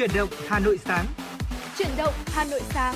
[0.00, 1.06] Chuyển động Hà Nội sáng.
[1.78, 2.94] Chuyển động Hà Nội sáng.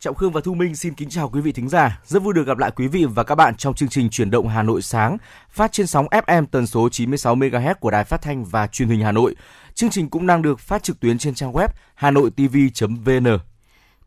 [0.00, 2.00] Trọng Khương và Thu Minh xin kính chào quý vị thính giả.
[2.04, 4.48] Rất vui được gặp lại quý vị và các bạn trong chương trình Chuyển động
[4.48, 5.16] Hà Nội sáng,
[5.50, 9.00] phát trên sóng FM tần số 96 MHz của Đài Phát thanh và Truyền hình
[9.00, 9.34] Hà Nội.
[9.74, 13.38] Chương trình cũng đang được phát trực tuyến trên trang web hanoitv.vn.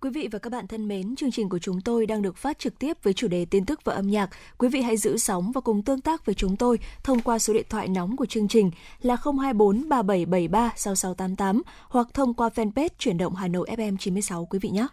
[0.06, 2.60] Quý vị và các bạn thân mến, chương trình của chúng tôi đang được phát
[2.60, 4.30] trực tiếp với chủ đề tin tức và âm nhạc.
[4.58, 7.54] Quý vị hãy giữ sóng và cùng tương tác với chúng tôi thông qua số
[7.54, 8.72] điện thoại nóng của chương trình
[9.02, 14.60] là 024 3773 6688 hoặc thông qua fanpage chuyển động Hà Nội FM 96 quý
[14.60, 14.88] vị nhé.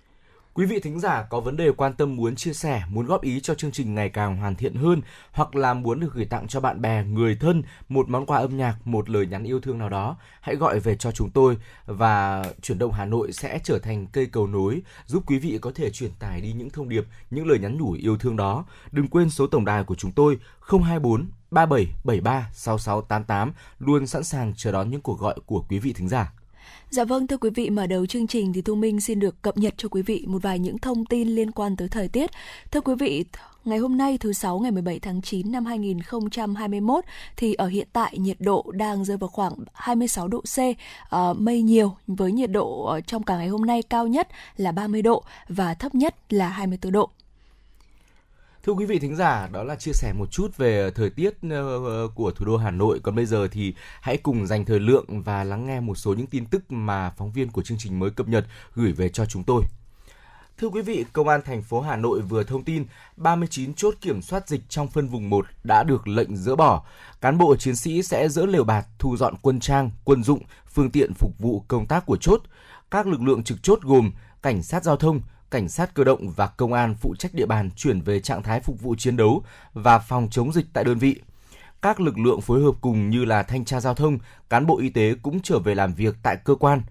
[0.55, 3.41] Quý vị thính giả có vấn đề quan tâm muốn chia sẻ, muốn góp ý
[3.41, 5.01] cho chương trình ngày càng hoàn thiện hơn
[5.33, 8.57] hoặc là muốn được gửi tặng cho bạn bè, người thân một món quà âm
[8.57, 12.45] nhạc, một lời nhắn yêu thương nào đó, hãy gọi về cho chúng tôi và
[12.63, 15.91] chuyển động Hà Nội sẽ trở thành cây cầu nối giúp quý vị có thể
[15.91, 18.65] truyền tải đi những thông điệp, những lời nhắn nhủ yêu thương đó.
[18.91, 24.73] Đừng quên số tổng đài của chúng tôi 024 3773 6688 luôn sẵn sàng chờ
[24.73, 26.33] đón những cuộc gọi của quý vị thính giả.
[26.93, 29.59] Dạ vâng, thưa quý vị, mở đầu chương trình thì Thu Minh xin được cập
[29.59, 32.31] nhật cho quý vị một vài những thông tin liên quan tới thời tiết.
[32.71, 33.25] Thưa quý vị,
[33.65, 37.05] ngày hôm nay thứ sáu ngày 17 tháng 9 năm 2021
[37.37, 41.63] thì ở hiện tại nhiệt độ đang rơi vào khoảng 26 độ C, uh, mây
[41.63, 45.23] nhiều với nhiệt độ ờ, trong cả ngày hôm nay cao nhất là 30 độ
[45.49, 47.11] và thấp nhất là 24 độ.
[48.67, 51.85] Thưa quý vị thính giả, đó là chia sẻ một chút về thời tiết ờ,
[51.85, 53.01] ờ, của thủ đô Hà Nội.
[53.03, 56.27] Còn bây giờ thì hãy cùng dành thời lượng và lắng nghe một số những
[56.27, 59.45] tin tức mà phóng viên của chương trình mới cập nhật gửi về cho chúng
[59.45, 59.63] tôi.
[60.59, 62.85] Thưa quý vị, Công an thành phố Hà Nội vừa thông tin
[63.17, 66.85] 39 chốt kiểm soát dịch trong phân vùng 1 đã được lệnh dỡ bỏ.
[67.21, 70.91] Cán bộ chiến sĩ sẽ dỡ lều bạt, thu dọn quân trang, quân dụng, phương
[70.91, 72.43] tiện phục vụ công tác của chốt.
[72.91, 75.21] Các lực lượng trực chốt gồm cảnh sát giao thông,
[75.53, 78.61] cảnh sát cơ động và công an phụ trách địa bàn chuyển về trạng thái
[78.61, 81.21] phục vụ chiến đấu và phòng chống dịch tại đơn vị.
[81.83, 84.19] Các lực lượng phối hợp cùng như là thanh tra giao thông,
[84.51, 86.83] cán bộ y tế cũng trở về làm việc tại cơ quan.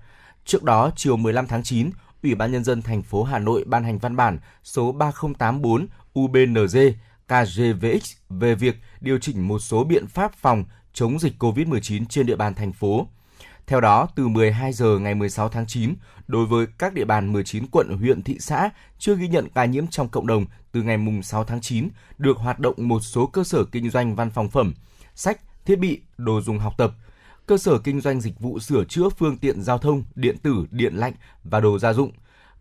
[0.45, 1.89] Trước đó, chiều 15 tháng 9,
[2.23, 6.94] Ủy ban nhân dân thành phố Hà Nội ban hành văn bản số 3084 UBNZ
[7.27, 10.63] KGVX về việc điều chỉnh một số biện pháp phòng
[10.94, 13.07] chống dịch COVID-19 trên địa bàn thành phố.
[13.71, 15.93] Theo đó, từ 12 giờ ngày 16 tháng 9,
[16.27, 19.87] đối với các địa bàn 19 quận, huyện, thị xã chưa ghi nhận ca nhiễm
[19.87, 23.65] trong cộng đồng từ ngày 6 tháng 9, được hoạt động một số cơ sở
[23.65, 24.73] kinh doanh văn phòng phẩm,
[25.15, 26.91] sách, thiết bị, đồ dùng học tập,
[27.45, 30.93] cơ sở kinh doanh dịch vụ sửa chữa phương tiện giao thông, điện tử, điện
[30.95, 32.11] lạnh và đồ gia dụng,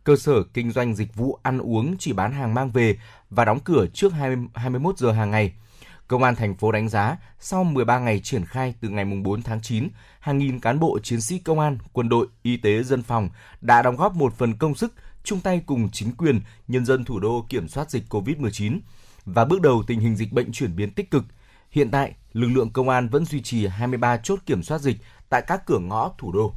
[0.04, 2.98] cơ sở kinh doanh dịch vụ ăn uống chỉ bán hàng mang về
[3.30, 5.52] và đóng cửa trước 20, 21 giờ hàng ngày–
[6.10, 9.62] Công an thành phố đánh giá sau 13 ngày triển khai từ ngày 4 tháng
[9.62, 9.88] 9,
[10.20, 13.28] hàng nghìn cán bộ chiến sĩ công an, quân đội, y tế, dân phòng
[13.60, 14.94] đã đóng góp một phần công sức
[15.24, 18.78] chung tay cùng chính quyền, nhân dân thủ đô kiểm soát dịch COVID-19
[19.24, 21.24] và bước đầu tình hình dịch bệnh chuyển biến tích cực.
[21.70, 24.96] Hiện tại, lực lượng công an vẫn duy trì 23 chốt kiểm soát dịch
[25.28, 26.54] tại các cửa ngõ thủ đô.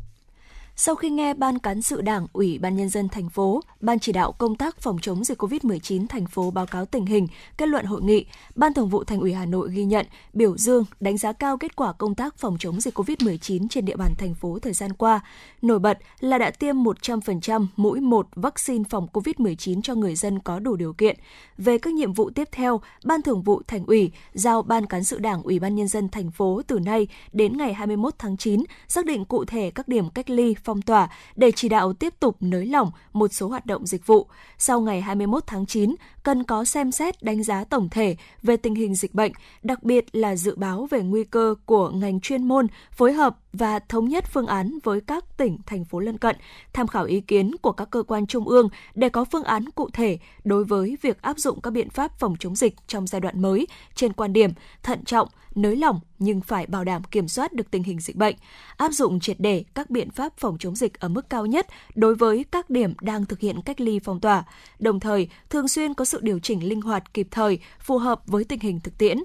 [0.75, 4.11] Sau khi nghe Ban Cán sự Đảng, Ủy ban Nhân dân thành phố, Ban chỉ
[4.11, 7.85] đạo công tác phòng chống dịch COVID-19 thành phố báo cáo tình hình, kết luận
[7.85, 8.25] hội nghị,
[8.55, 11.75] Ban Thường vụ Thành ủy Hà Nội ghi nhận, biểu dương, đánh giá cao kết
[11.75, 15.21] quả công tác phòng chống dịch COVID-19 trên địa bàn thành phố thời gian qua.
[15.61, 20.59] Nổi bật là đã tiêm 100% mũi 1 vaccine phòng COVID-19 cho người dân có
[20.59, 21.17] đủ điều kiện.
[21.57, 25.19] Về các nhiệm vụ tiếp theo, Ban Thường vụ Thành ủy giao Ban Cán sự
[25.19, 29.05] Đảng, Ủy ban Nhân dân thành phố từ nay đến ngày 21 tháng 9 xác
[29.05, 32.65] định cụ thể các điểm cách ly phong tỏa để chỉ đạo tiếp tục nới
[32.65, 34.27] lỏng một số hoạt động dịch vụ.
[34.57, 38.75] Sau ngày 21 tháng 9, cần có xem xét đánh giá tổng thể về tình
[38.75, 39.31] hình dịch bệnh,
[39.63, 43.79] đặc biệt là dự báo về nguy cơ của ngành chuyên môn, phối hợp và
[43.79, 46.35] thống nhất phương án với các tỉnh, thành phố lân cận,
[46.73, 49.89] tham khảo ý kiến của các cơ quan trung ương để có phương án cụ
[49.93, 53.41] thể đối với việc áp dụng các biện pháp phòng chống dịch trong giai đoạn
[53.41, 54.51] mới trên quan điểm
[54.83, 58.35] thận trọng, nới lỏng nhưng phải bảo đảm kiểm soát được tình hình dịch bệnh,
[58.77, 62.15] áp dụng triệt để các biện pháp phòng chống dịch ở mức cao nhất đối
[62.15, 64.43] với các điểm đang thực hiện cách ly phong tỏa,
[64.79, 68.43] đồng thời thường xuyên có sự điều chỉnh linh hoạt kịp thời, phù hợp với
[68.43, 69.17] tình hình thực tiễn.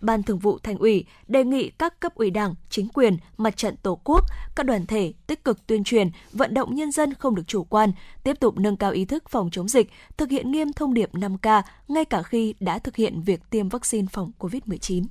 [0.00, 3.76] Ban Thường vụ Thành ủy đề nghị các cấp ủy Đảng, chính quyền, mặt trận
[3.76, 4.24] Tổ quốc,
[4.56, 7.92] các đoàn thể tích cực tuyên truyền, vận động nhân dân không được chủ quan,
[8.22, 11.62] tiếp tục nâng cao ý thức phòng chống dịch, thực hiện nghiêm thông điệp 5K
[11.88, 15.04] ngay cả khi đã thực hiện việc tiêm vaccine phòng COVID-19.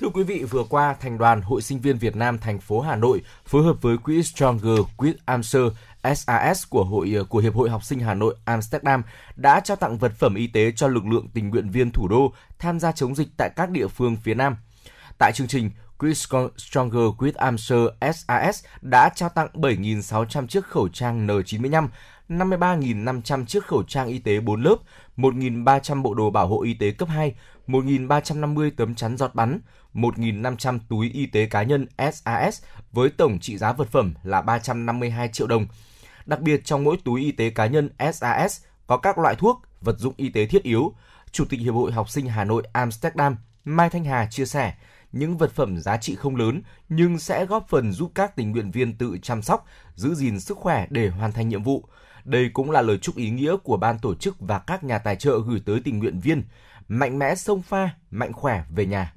[0.00, 2.96] Thưa quý vị, vừa qua, Thành đoàn Hội sinh viên Việt Nam thành phố Hà
[2.96, 5.62] Nội phối hợp với quỹ Stronger Quỹ Amser
[6.14, 9.02] SAS của hội ờ, của Hiệp hội Học sinh Hà Nội Amsterdam
[9.36, 12.32] đã trao tặng vật phẩm y tế cho lực lượng tình nguyện viên thủ đô
[12.58, 14.56] tham gia chống dịch tại các địa phương phía Nam.
[15.18, 16.14] Tại chương trình, Quỹ
[16.56, 21.88] Stronger with Amser SAS đã trao tặng 7.600 chiếc khẩu trang N95,
[22.28, 24.76] 53.500 chiếc khẩu trang y tế 4 lớp,
[25.16, 27.34] 1.300 bộ đồ bảo hộ y tế cấp 2,
[27.66, 29.60] 1.350 tấm chắn giọt bắn,
[29.94, 32.62] 1.500 túi y tế cá nhân SAS
[32.92, 35.66] với tổng trị giá vật phẩm là 352 triệu đồng.
[36.26, 39.98] Đặc biệt trong mỗi túi y tế cá nhân SAS có các loại thuốc, vật
[39.98, 40.94] dụng y tế thiết yếu.
[41.30, 44.74] Chủ tịch Hiệp hội Học sinh Hà Nội Amsterdam Mai Thanh Hà chia sẻ,
[45.12, 48.70] những vật phẩm giá trị không lớn nhưng sẽ góp phần giúp các tình nguyện
[48.70, 51.84] viên tự chăm sóc, giữ gìn sức khỏe để hoàn thành nhiệm vụ.
[52.24, 55.16] Đây cũng là lời chúc ý nghĩa của ban tổ chức và các nhà tài
[55.16, 56.42] trợ gửi tới tình nguyện viên.
[56.88, 59.12] Mạnh mẽ sông pha, mạnh khỏe về nhà.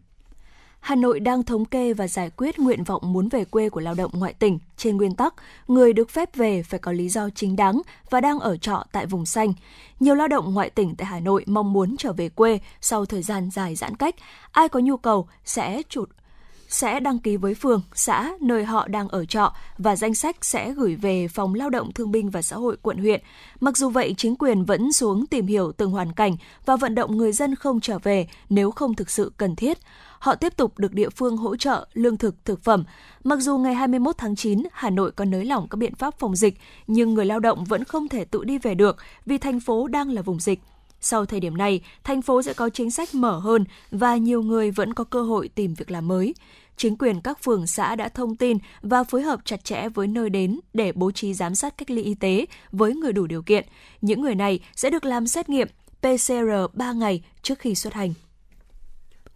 [0.81, 3.94] Hà Nội đang thống kê và giải quyết nguyện vọng muốn về quê của lao
[3.94, 5.33] động ngoại tỉnh trên nguyên tắc
[5.68, 9.06] người được phép về phải có lý do chính đáng và đang ở trọ tại
[9.06, 9.54] vùng xanh.
[10.00, 13.24] Nhiều lao động ngoại tỉnh tại Hà Nội mong muốn trở về quê sau thời
[13.24, 14.16] gian dài giãn cách.
[14.51, 16.10] Ai có nhu cầu sẽ chụt
[16.74, 20.74] sẽ đăng ký với phường, xã nơi họ đang ở trọ và danh sách sẽ
[20.74, 23.22] gửi về Phòng Lao động Thương binh và Xã hội quận huyện.
[23.60, 26.36] Mặc dù vậy, chính quyền vẫn xuống tìm hiểu từng hoàn cảnh
[26.66, 29.77] và vận động người dân không trở về nếu không thực sự cần thiết
[30.21, 32.83] họ tiếp tục được địa phương hỗ trợ lương thực, thực phẩm.
[33.23, 36.35] Mặc dù ngày 21 tháng 9, Hà Nội có nới lỏng các biện pháp phòng
[36.35, 36.57] dịch,
[36.88, 40.12] nhưng người lao động vẫn không thể tự đi về được vì thành phố đang
[40.12, 40.59] là vùng dịch.
[41.00, 44.71] Sau thời điểm này, thành phố sẽ có chính sách mở hơn và nhiều người
[44.71, 46.35] vẫn có cơ hội tìm việc làm mới.
[46.77, 50.29] Chính quyền các phường xã đã thông tin và phối hợp chặt chẽ với nơi
[50.29, 53.65] đến để bố trí giám sát cách ly y tế với người đủ điều kiện.
[54.01, 55.67] Những người này sẽ được làm xét nghiệm
[56.01, 56.33] PCR
[56.74, 58.13] 3 ngày trước khi xuất hành.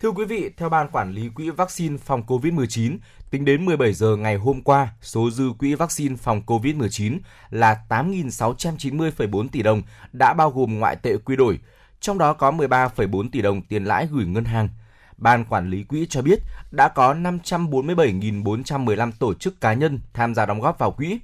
[0.05, 2.97] Thưa quý vị, theo Ban Quản lý Quỹ Vaccine phòng COVID-19,
[3.29, 7.19] tính đến 17 giờ ngày hôm qua, số dư quỹ vaccine phòng COVID-19
[7.49, 9.81] là 8.690,4 tỷ đồng
[10.13, 11.59] đã bao gồm ngoại tệ quy đổi,
[11.99, 14.69] trong đó có 13,4 tỷ đồng tiền lãi gửi ngân hàng.
[15.17, 16.39] Ban Quản lý Quỹ cho biết
[16.71, 21.19] đã có 547.415 tổ chức cá nhân tham gia đóng góp vào quỹ.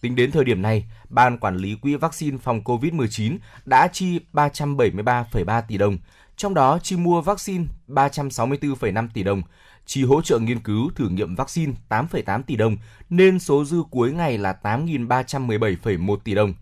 [0.00, 5.62] Tính đến thời điểm này, Ban Quản lý Quỹ vaccine phòng COVID-19 đã chi 373,3
[5.68, 5.98] tỷ đồng,
[6.36, 9.42] trong đó chi mua vaccine 364,5 tỷ đồng,
[9.86, 12.76] chi hỗ trợ nghiên cứu thử nghiệm vaccine 8,8 tỷ đồng,
[13.10, 16.54] nên số dư cuối ngày là 8.317,1 tỷ đồng.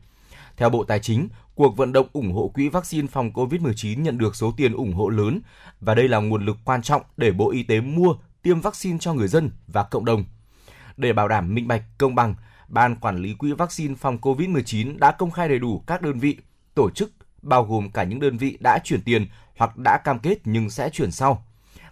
[0.57, 4.37] Theo Bộ Tài chính, cuộc vận động ủng hộ quỹ vaccine phòng COVID-19 nhận được
[4.37, 5.41] số tiền ủng hộ lớn
[5.81, 9.15] và đây là nguồn lực quan trọng để Bộ Y tế mua, tiêm vaccine cho
[9.15, 10.25] người dân và cộng đồng.
[10.97, 12.35] Để bảo đảm minh bạch, công bằng,
[12.69, 16.37] Ban Quản lý Quỹ vaccine phòng COVID-19 đã công khai đầy đủ các đơn vị,
[16.75, 17.11] tổ chức,
[17.45, 19.27] bao gồm cả những đơn vị đã chuyển tiền
[19.57, 21.47] hoặc đã cam kết nhưng sẽ chuyển sau.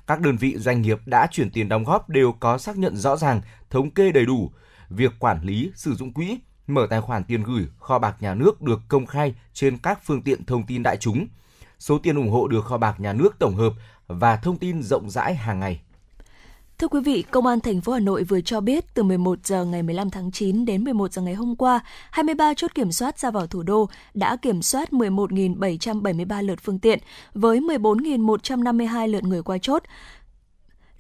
[0.07, 3.17] Các đơn vị doanh nghiệp đã chuyển tiền đóng góp đều có xác nhận rõ
[3.17, 3.41] ràng,
[3.71, 4.53] thống kê đầy đủ.
[4.89, 8.63] Việc quản lý, sử dụng quỹ, mở tài khoản tiền gửi, kho bạc nhà nước
[8.63, 11.27] được công khai trên các phương tiện thông tin đại chúng.
[11.79, 13.73] Số tiền ủng hộ được kho bạc nhà nước tổng hợp
[14.07, 15.81] và thông tin rộng rãi hàng ngày.
[16.83, 19.65] Thưa quý vị, Công an thành phố Hà Nội vừa cho biết từ 11 giờ
[19.65, 21.81] ngày 15 tháng 9 đến 11 giờ ngày hôm qua,
[22.11, 26.99] 23 chốt kiểm soát ra vào thủ đô đã kiểm soát 11.773 lượt phương tiện
[27.35, 29.83] với 14.152 lượt người qua chốt.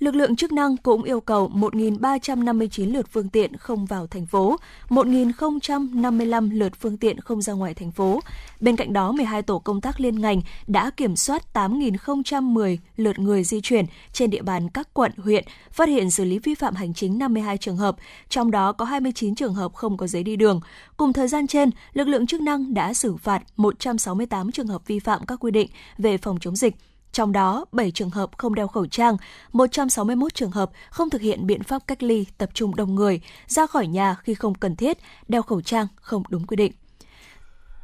[0.03, 4.57] Lực lượng chức năng cũng yêu cầu 1.359 lượt phương tiện không vào thành phố,
[4.89, 8.21] 1.055 lượt phương tiện không ra ngoài thành phố.
[8.61, 13.45] Bên cạnh đó, 12 tổ công tác liên ngành đã kiểm soát 8.010 lượt người
[13.45, 16.95] di chuyển trên địa bàn các quận, huyện, phát hiện xử lý vi phạm hành
[16.95, 17.97] chính 52 trường hợp,
[18.29, 20.61] trong đó có 29 trường hợp không có giấy đi đường.
[20.97, 24.99] Cùng thời gian trên, lực lượng chức năng đã xử phạt 168 trường hợp vi
[24.99, 26.75] phạm các quy định về phòng chống dịch
[27.13, 29.17] trong đó 7 trường hợp không đeo khẩu trang,
[29.53, 33.67] 161 trường hợp không thực hiện biện pháp cách ly tập trung đông người, ra
[33.67, 36.73] khỏi nhà khi không cần thiết, đeo khẩu trang không đúng quy định.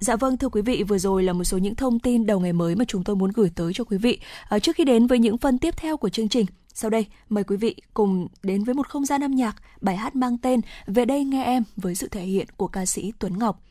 [0.00, 2.52] Dạ vâng thưa quý vị, vừa rồi là một số những thông tin đầu ngày
[2.52, 4.20] mới mà chúng tôi muốn gửi tới cho quý vị.
[4.48, 7.44] À, trước khi đến với những phần tiếp theo của chương trình, sau đây mời
[7.44, 11.04] quý vị cùng đến với một không gian âm nhạc, bài hát mang tên Về
[11.04, 13.67] đây nghe em với sự thể hiện của ca sĩ Tuấn Ngọc.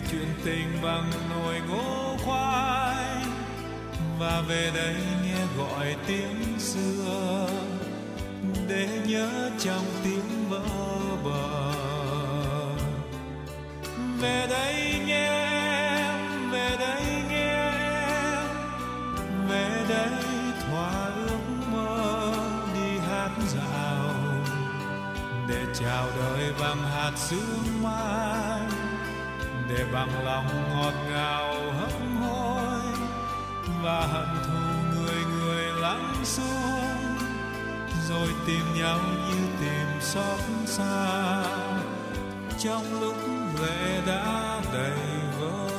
[0.00, 3.24] Kể chuyện tình bằng nồi ngô khoai.
[4.18, 7.48] Và về đây nghe gọi tiếng xưa,
[8.68, 10.62] để nhớ trong tiếng vỡ
[11.24, 11.72] bờ.
[14.20, 15.48] Về đây nghe
[15.88, 18.46] em về đây nghe em
[19.48, 20.10] về đây
[20.60, 21.38] thỏa ước
[21.72, 22.32] mơ
[22.74, 24.14] đi hát dạo
[25.48, 28.29] để chào đời bằng hạt sương mai
[29.92, 32.80] bằng lòng ngọt ngào hấp hối
[33.82, 34.60] và hận thù
[34.94, 37.16] người người lắng xuống.
[38.08, 41.44] Rồi tìm nhau như tìm xót xa,
[42.58, 43.16] trong lúc
[43.62, 44.98] lệ đã đầy
[45.40, 45.70] vơi.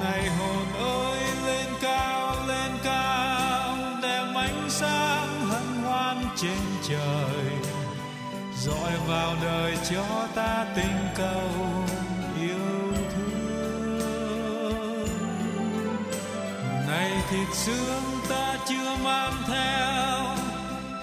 [0.00, 7.53] Này hồn ơi, lên cao lên cao, đem ánh sáng hân hoan trên trời
[8.66, 11.50] dọi vào đời cho ta tình cầu
[12.40, 14.78] yêu thương.
[16.88, 20.36] Này thịt xương ta chưa mang theo,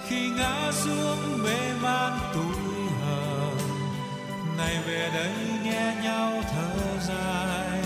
[0.08, 3.56] khi ngã xuống mê man tuổi hờn.
[4.58, 5.32] Này về đây
[5.64, 7.82] nghe nhau thở dài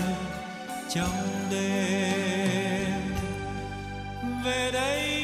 [0.89, 3.15] trong đêm.
[4.45, 5.16] Về đây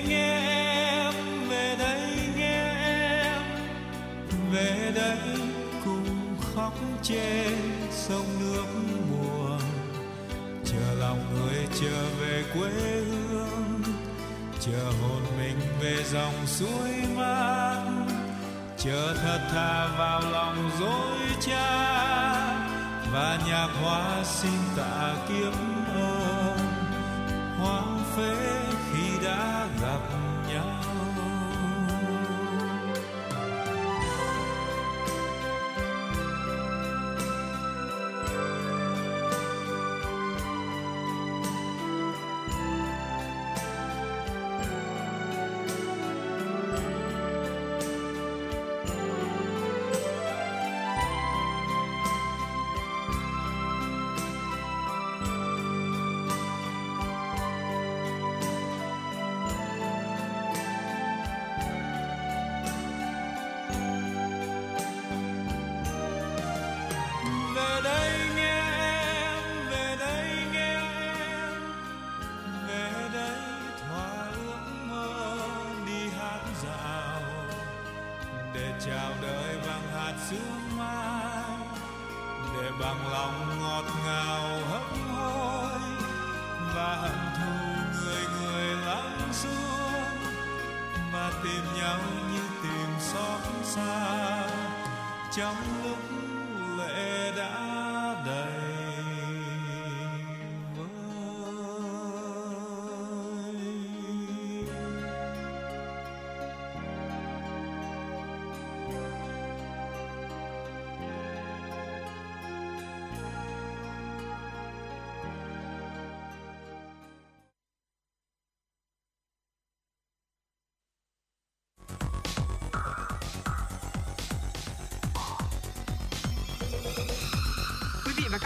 [7.04, 7.58] trên
[7.92, 8.66] sông nước
[9.12, 9.60] buồn
[10.66, 13.82] chờ lòng người trở về quê hương,
[14.60, 17.82] chờ hồn mình về dòng suối mát
[18.78, 21.94] chờ thật thà vào lòng dối cha
[23.12, 25.73] và nhạc hoa xin tạ kiếp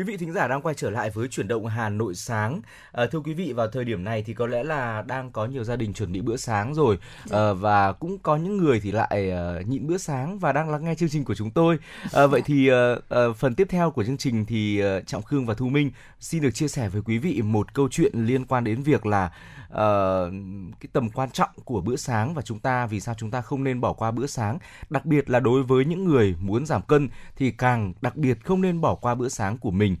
[0.00, 2.60] Quý vị thính giả đang quay trở lại với chuyển động Hà Nội sáng.
[2.92, 5.64] À, thưa quý vị vào thời điểm này thì có lẽ là đang có nhiều
[5.64, 6.98] gia đình chuẩn bị bữa sáng rồi
[7.30, 10.84] à, và cũng có những người thì lại uh, nhịn bữa sáng và đang lắng
[10.84, 11.78] nghe chương trình của chúng tôi.
[12.12, 12.98] À, vậy thì uh,
[13.30, 15.90] uh, phần tiếp theo của chương trình thì uh, Trọng Khương và Thu Minh
[16.20, 19.30] xin được chia sẻ với quý vị một câu chuyện liên quan đến việc là
[19.70, 20.32] uh,
[20.80, 23.64] cái tầm quan trọng của bữa sáng và chúng ta vì sao chúng ta không
[23.64, 24.58] nên bỏ qua bữa sáng,
[24.90, 28.60] đặc biệt là đối với những người muốn giảm cân thì càng đặc biệt không
[28.60, 29.96] nên bỏ qua bữa sáng của mình.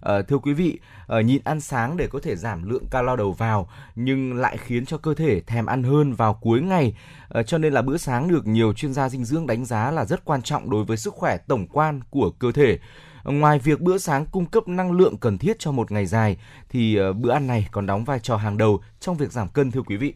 [0.00, 0.78] À, thưa quý vị,
[1.08, 4.86] à, nhịn ăn sáng để có thể giảm lượng calo đầu vào nhưng lại khiến
[4.86, 6.96] cho cơ thể thèm ăn hơn vào cuối ngày.
[7.28, 10.04] À, cho nên là bữa sáng được nhiều chuyên gia dinh dưỡng đánh giá là
[10.04, 12.78] rất quan trọng đối với sức khỏe tổng quan của cơ thể.
[13.24, 16.36] Ngoài việc bữa sáng cung cấp năng lượng cần thiết cho một ngày dài
[16.68, 19.70] thì uh, bữa ăn này còn đóng vai trò hàng đầu trong việc giảm cân
[19.70, 20.14] thưa quý vị.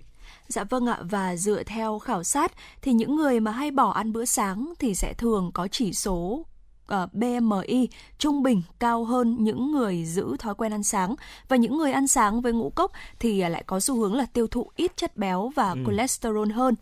[0.49, 4.12] Dạ vâng ạ và dựa theo khảo sát thì những người mà hay bỏ ăn
[4.12, 6.47] bữa sáng thì sẽ thường có chỉ số
[6.95, 7.88] uh, BMI
[8.19, 11.15] trung bình cao hơn những người giữ thói quen ăn sáng
[11.49, 14.47] và những người ăn sáng với ngũ cốc thì lại có xu hướng là tiêu
[14.47, 15.79] thụ ít chất béo và Ừ.
[15.87, 16.75] cholesterol hơn.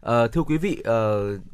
[0.00, 0.94] À, thưa quý vị, à,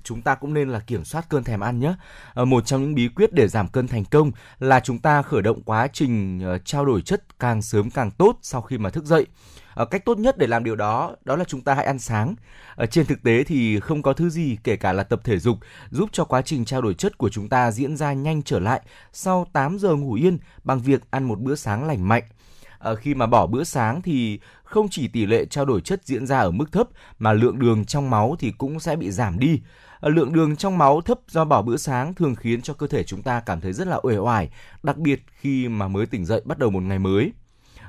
[0.02, 1.94] chúng ta cũng nên là kiểm soát cơn thèm ăn nhé.
[2.34, 5.42] À, một trong những bí quyết để giảm cân thành công là chúng ta khởi
[5.42, 9.04] động quá trình uh, trao đổi chất càng sớm càng tốt sau khi mà thức
[9.04, 9.26] dậy.
[9.74, 12.34] À, cách tốt nhất để làm điều đó đó là chúng ta hãy ăn sáng.
[12.76, 15.58] À, trên thực tế thì không có thứ gì kể cả là tập thể dục
[15.90, 18.80] giúp cho quá trình trao đổi chất của chúng ta diễn ra nhanh trở lại
[19.12, 22.22] sau 8 giờ ngủ yên bằng việc ăn một bữa sáng lành mạnh
[22.78, 26.26] à, khi mà bỏ bữa sáng thì không chỉ tỷ lệ trao đổi chất diễn
[26.26, 29.60] ra ở mức thấp mà lượng đường trong máu thì cũng sẽ bị giảm đi.
[30.00, 33.04] Ờ, lượng đường trong máu thấp do bỏ bữa sáng thường khiến cho cơ thể
[33.04, 34.50] chúng ta cảm thấy rất là uể oải,
[34.82, 37.32] đặc biệt khi mà mới tỉnh dậy bắt đầu một ngày mới.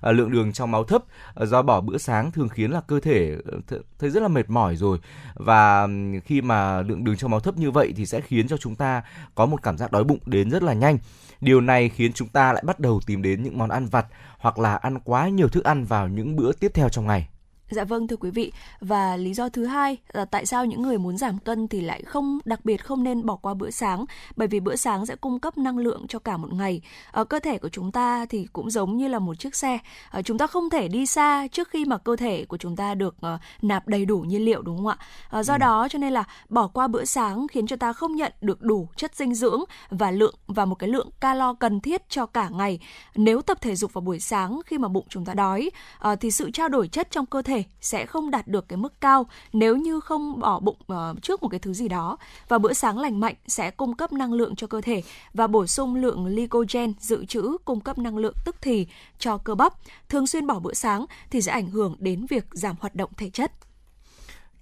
[0.02, 1.04] À, lượng đường trong máu thấp
[1.36, 4.50] à, do bỏ bữa sáng thường khiến là cơ thể ờ, thấy rất là mệt
[4.50, 5.00] mỏi rồi
[5.34, 5.88] và
[6.26, 9.02] khi mà lượng đường trong máu thấp như vậy thì sẽ khiến cho chúng ta
[9.36, 10.98] có một cảm giác đói bụng đến rất là nhanh
[11.42, 14.06] Điều này khiến chúng ta lại bắt đầu tìm đến những món ăn vặt
[14.38, 17.28] hoặc là ăn quá nhiều thức ăn vào những bữa tiếp theo trong ngày.
[17.70, 20.98] Dạ vâng thưa quý vị và lý do thứ hai là tại sao những người
[20.98, 24.06] muốn giảm cân thì lại không đặc biệt không nên bỏ qua bữa sáng
[24.36, 26.82] bởi vì bữa sáng sẽ cung cấp năng lượng cho cả một ngày.
[27.12, 29.80] Ở cơ thể của chúng ta thì cũng giống như là một chiếc xe.
[30.10, 32.96] Ở chúng ta không thể đi xa trước khi mà cơ thể của chúng ta
[32.96, 34.98] được uh, nạp đầy đủ nhiên liệu đúng không ạ?
[35.40, 35.58] Uh, do ừ.
[35.58, 38.88] đó cho nên là bỏ qua bữa sáng khiến cho ta không nhận được đủ
[38.96, 42.80] chất dinh dưỡng và lượng và một cái lượng calo cần thiết cho cả ngày.
[43.16, 45.72] Nếu tập thể dục vào buổi sáng khi mà bụng chúng ta đói
[46.12, 48.78] uh, thì sự trao đổi chất trong cơ thể thể sẽ không đạt được cái
[48.78, 52.58] mức cao nếu như không bỏ bụng uh, trước một cái thứ gì đó và
[52.58, 55.96] bữa sáng lành mạnh sẽ cung cấp năng lượng cho cơ thể và bổ sung
[55.96, 58.88] lượng glycogen dự trữ cung cấp năng lượng tức thì
[59.20, 59.74] cho cơ bắp.
[60.10, 63.30] Thường xuyên bỏ bữa sáng thì sẽ ảnh hưởng đến việc giảm hoạt động thể
[63.30, 63.52] chất.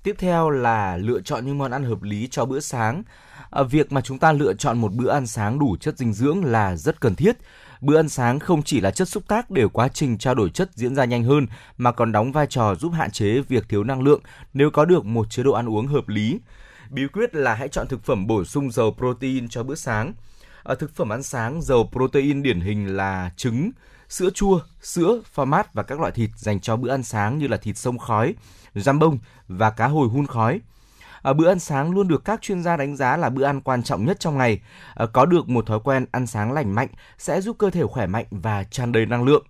[0.05, 3.03] Tiếp theo là lựa chọn những món ăn hợp lý cho bữa sáng.
[3.51, 6.45] À, việc mà chúng ta lựa chọn một bữa ăn sáng đủ chất dinh dưỡng
[6.45, 7.38] là rất cần thiết
[7.81, 10.69] Bữa ăn sáng không chỉ là chất xúc tác để quá trình trao đổi chất
[10.75, 11.47] diễn ra nhanh hơn
[11.77, 14.21] mà còn đóng vai trò giúp hạn chế việc thiếu năng lượng
[14.53, 16.39] nếu có được một chế độ ăn uống hợp lý.
[16.89, 20.13] Bí quyết là hãy chọn thực phẩm bổ sung dầu protein cho bữa sáng.
[20.63, 23.71] À, thực phẩm ăn sáng dầu protein điển hình là trứng,
[24.09, 27.47] sữa chua, sữa, pha mát và các loại thịt dành cho bữa ăn sáng như
[27.47, 28.33] là thịt sông khói,
[28.75, 30.61] giam bông và cá hồi hun khói.
[31.22, 33.83] À, bữa ăn sáng luôn được các chuyên gia đánh giá là bữa ăn quan
[33.83, 34.61] trọng nhất trong ngày.
[34.96, 38.07] À, có được một thói quen ăn sáng lành mạnh sẽ giúp cơ thể khỏe
[38.07, 39.46] mạnh và tràn đầy năng lượng.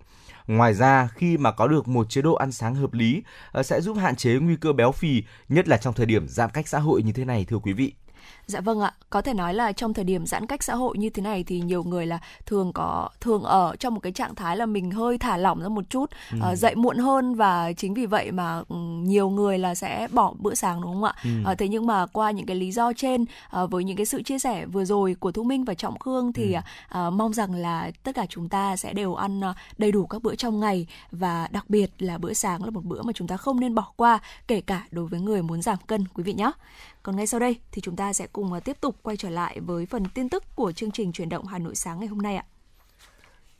[0.46, 3.80] Ngoài ra, khi mà có được một chế độ ăn sáng hợp lý à, sẽ
[3.80, 6.78] giúp hạn chế nguy cơ béo phì, nhất là trong thời điểm giãn cách xã
[6.78, 7.92] hội như thế này thưa quý vị.
[8.46, 11.10] Dạ vâng ạ, có thể nói là trong thời điểm giãn cách xã hội như
[11.10, 14.56] thế này thì nhiều người là thường có thường ở trong một cái trạng thái
[14.56, 16.38] là mình hơi thả lỏng ra một chút, ừ.
[16.52, 20.34] uh, dậy muộn hơn và chính vì vậy mà ừ, nhiều người là sẽ bỏ
[20.38, 21.14] bữa sáng đúng không ạ?
[21.24, 21.30] Ừ.
[21.52, 24.22] Uh, thế nhưng mà qua những cái lý do trên uh, với những cái sự
[24.22, 26.56] chia sẻ vừa rồi của Thu Minh và Trọng Khương thì
[26.90, 27.06] ừ.
[27.06, 30.22] uh, mong rằng là tất cả chúng ta sẽ đều ăn uh, đầy đủ các
[30.22, 33.36] bữa trong ngày và đặc biệt là bữa sáng là một bữa mà chúng ta
[33.36, 36.50] không nên bỏ qua kể cả đối với người muốn giảm cân quý vị nhé.
[37.02, 39.60] Còn ngay sau đây thì chúng ta sẽ cùng à, tiếp tục quay trở lại
[39.60, 42.36] với phần tin tức của chương trình chuyển động Hà Nội sáng ngày hôm nay
[42.36, 42.44] ạ.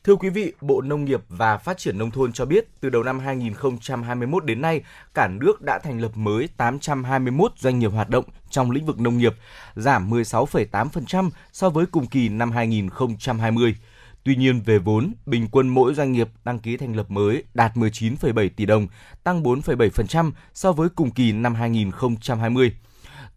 [0.04, 3.02] Thưa quý vị, Bộ Nông nghiệp và Phát triển Nông thôn cho biết, từ đầu
[3.02, 4.82] năm 2021 đến nay,
[5.14, 9.18] cả nước đã thành lập mới 821 doanh nghiệp hoạt động trong lĩnh vực nông
[9.18, 9.34] nghiệp,
[9.74, 13.76] giảm 16,8% so với cùng kỳ năm 2020.
[14.24, 17.76] Tuy nhiên, về vốn, bình quân mỗi doanh nghiệp đăng ký thành lập mới đạt
[17.76, 18.86] 19,7 tỷ đồng,
[19.24, 22.72] tăng 4,7% so với cùng kỳ năm 2020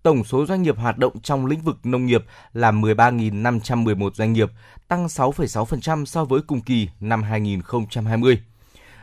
[0.03, 4.49] tổng số doanh nghiệp hoạt động trong lĩnh vực nông nghiệp là 13.511 doanh nghiệp,
[4.87, 8.39] tăng 6,6% so với cùng kỳ năm 2020.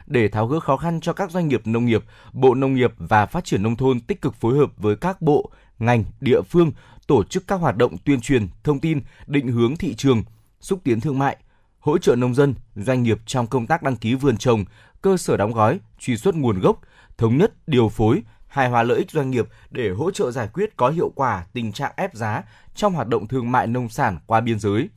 [0.07, 3.27] Để tháo gỡ khó khăn cho các doanh nghiệp nông nghiệp, Bộ Nông nghiệp và
[3.27, 6.73] Phát triển Nông thôn tích cực phối hợp với các bộ, ngành, địa phương
[7.07, 10.23] tổ chức các hoạt động tuyên truyền, thông tin, định hướng thị trường,
[10.61, 11.37] xúc tiến thương mại,
[11.79, 14.65] hỗ trợ nông dân, doanh nghiệp trong công tác đăng ký vườn trồng,
[15.03, 16.81] cơ sở đóng gói, truy xuất nguồn gốc,
[17.19, 20.77] thống nhất điều phối, hài hòa lợi ích doanh nghiệp để hỗ trợ giải quyết
[20.77, 22.43] có hiệu quả tình trạng ép giá
[22.75, 24.89] trong hoạt động thương mại nông sản qua biên giới.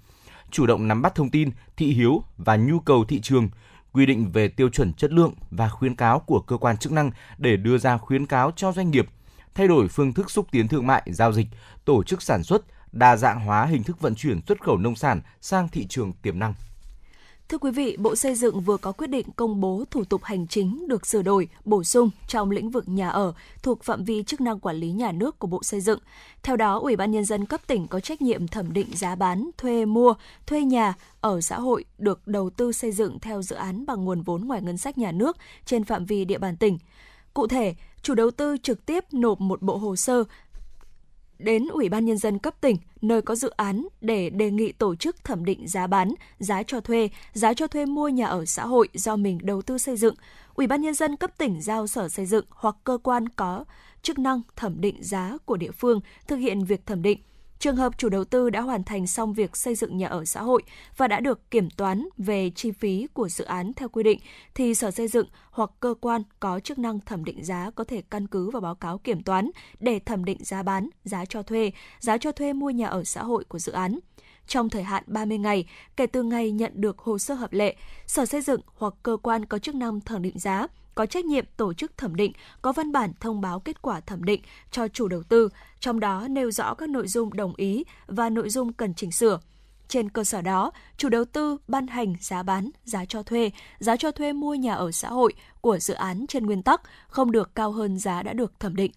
[0.51, 3.49] Chủ động nắm bắt thông tin, thị hiếu và nhu cầu thị trường,
[3.91, 7.11] quy định về tiêu chuẩn chất lượng và khuyến cáo của cơ quan chức năng
[7.37, 9.07] để đưa ra khuyến cáo cho doanh nghiệp,
[9.55, 11.47] thay đổi phương thức xúc tiến thương mại, giao dịch,
[11.85, 15.21] tổ chức sản xuất, đa dạng hóa hình thức vận chuyển xuất khẩu nông sản
[15.41, 16.53] sang thị trường tiềm năng.
[17.49, 20.47] Thưa quý vị, Bộ Xây dựng vừa có quyết định công bố thủ tục hành
[20.47, 23.33] chính được sửa đổi, bổ sung trong lĩnh vực nhà ở
[23.63, 25.99] thuộc phạm vi chức năng quản lý nhà nước của Bộ Xây dựng.
[26.43, 29.49] Theo đó, Ủy ban nhân dân cấp tỉnh có trách nhiệm thẩm định giá bán,
[29.57, 30.13] thuê mua,
[30.47, 34.21] thuê nhà ở xã hội được đầu tư xây dựng theo dự án bằng nguồn
[34.21, 36.77] vốn ngoài ngân sách nhà nước trên phạm vi địa bàn tỉnh.
[37.33, 40.23] Cụ thể, chủ đầu tư trực tiếp nộp một bộ hồ sơ
[41.39, 44.95] đến Ủy ban Nhân dân cấp tỉnh, nơi có dự án để đề nghị tổ
[44.95, 48.65] chức thẩm định giá bán, giá cho thuê, giá cho thuê mua nhà ở xã
[48.65, 50.15] hội do mình đầu tư xây dựng.
[50.55, 53.65] Ủy ban Nhân dân cấp tỉnh giao sở xây dựng hoặc cơ quan có
[54.01, 57.19] chức năng thẩm định giá của địa phương thực hiện việc thẩm định.
[57.59, 60.41] Trường hợp chủ đầu tư đã hoàn thành xong việc xây dựng nhà ở xã
[60.41, 60.63] hội
[60.97, 64.19] và đã được kiểm toán về chi phí của dự án theo quy định,
[64.55, 68.01] thì Sở Xây dựng hoặc cơ quan có chức năng thẩm định giá có thể
[68.09, 71.71] căn cứ vào báo cáo kiểm toán để thẩm định giá bán, giá cho thuê,
[71.99, 73.99] giá cho thuê mua nhà ở xã hội của dự án.
[74.47, 75.65] Trong thời hạn 30 ngày
[75.97, 77.75] kể từ ngày nhận được hồ sơ hợp lệ,
[78.07, 80.67] Sở Xây dựng hoặc cơ quan có chức năng thẩm định giá
[80.99, 84.23] có trách nhiệm tổ chức thẩm định, có văn bản thông báo kết quả thẩm
[84.23, 88.29] định cho chủ đầu tư, trong đó nêu rõ các nội dung đồng ý và
[88.29, 89.39] nội dung cần chỉnh sửa.
[89.87, 93.95] Trên cơ sở đó, chủ đầu tư ban hành giá bán, giá cho thuê, giá
[93.95, 97.55] cho thuê mua nhà ở xã hội của dự án trên nguyên tắc không được
[97.55, 98.91] cao hơn giá đã được thẩm định.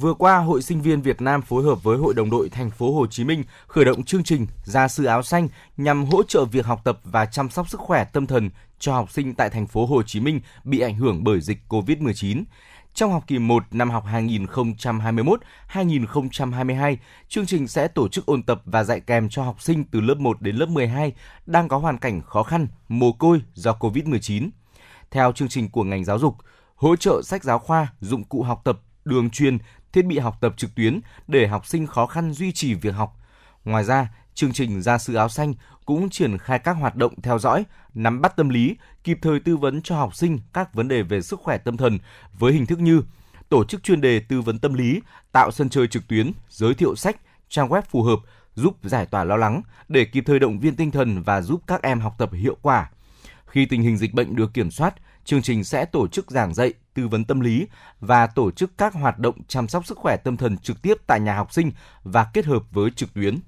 [0.00, 2.94] Vừa qua, Hội Sinh viên Việt Nam phối hợp với Hội đồng đội thành phố
[2.94, 6.66] Hồ Chí Minh khởi động chương trình Gia sư áo xanh nhằm hỗ trợ việc
[6.66, 9.86] học tập và chăm sóc sức khỏe tâm thần cho học sinh tại thành phố
[9.86, 12.44] Hồ Chí Minh bị ảnh hưởng bởi dịch COVID-19.
[12.94, 14.04] Trong học kỳ 1 năm học
[15.72, 16.96] 2021-2022,
[17.28, 20.18] chương trình sẽ tổ chức ôn tập và dạy kèm cho học sinh từ lớp
[20.18, 21.12] 1 đến lớp 12
[21.46, 24.48] đang có hoàn cảnh khó khăn, mồ côi do COVID-19.
[25.10, 26.36] Theo chương trình của ngành giáo dục,
[26.74, 29.58] hỗ trợ sách giáo khoa, dụng cụ học tập, đường truyền,
[29.92, 33.16] thiết bị học tập trực tuyến để học sinh khó khăn duy trì việc học.
[33.64, 37.38] Ngoài ra, chương trình Gia sư áo xanh cũng triển khai các hoạt động theo
[37.38, 41.02] dõi, nắm bắt tâm lý, kịp thời tư vấn cho học sinh các vấn đề
[41.02, 41.98] về sức khỏe tâm thần
[42.38, 43.02] với hình thức như
[43.48, 45.00] tổ chức chuyên đề tư vấn tâm lý,
[45.32, 47.16] tạo sân chơi trực tuyến, giới thiệu sách,
[47.48, 48.18] trang web phù hợp,
[48.54, 51.82] giúp giải tỏa lo lắng để kịp thời động viên tinh thần và giúp các
[51.82, 52.90] em học tập hiệu quả.
[53.46, 56.72] Khi tình hình dịch bệnh được kiểm soát, chương trình sẽ tổ chức giảng dạy,
[56.94, 57.66] tư vấn tâm lý
[58.00, 61.20] và tổ chức các hoạt động chăm sóc sức khỏe tâm thần trực tiếp tại
[61.20, 63.38] nhà học sinh và kết hợp với trực tuyến.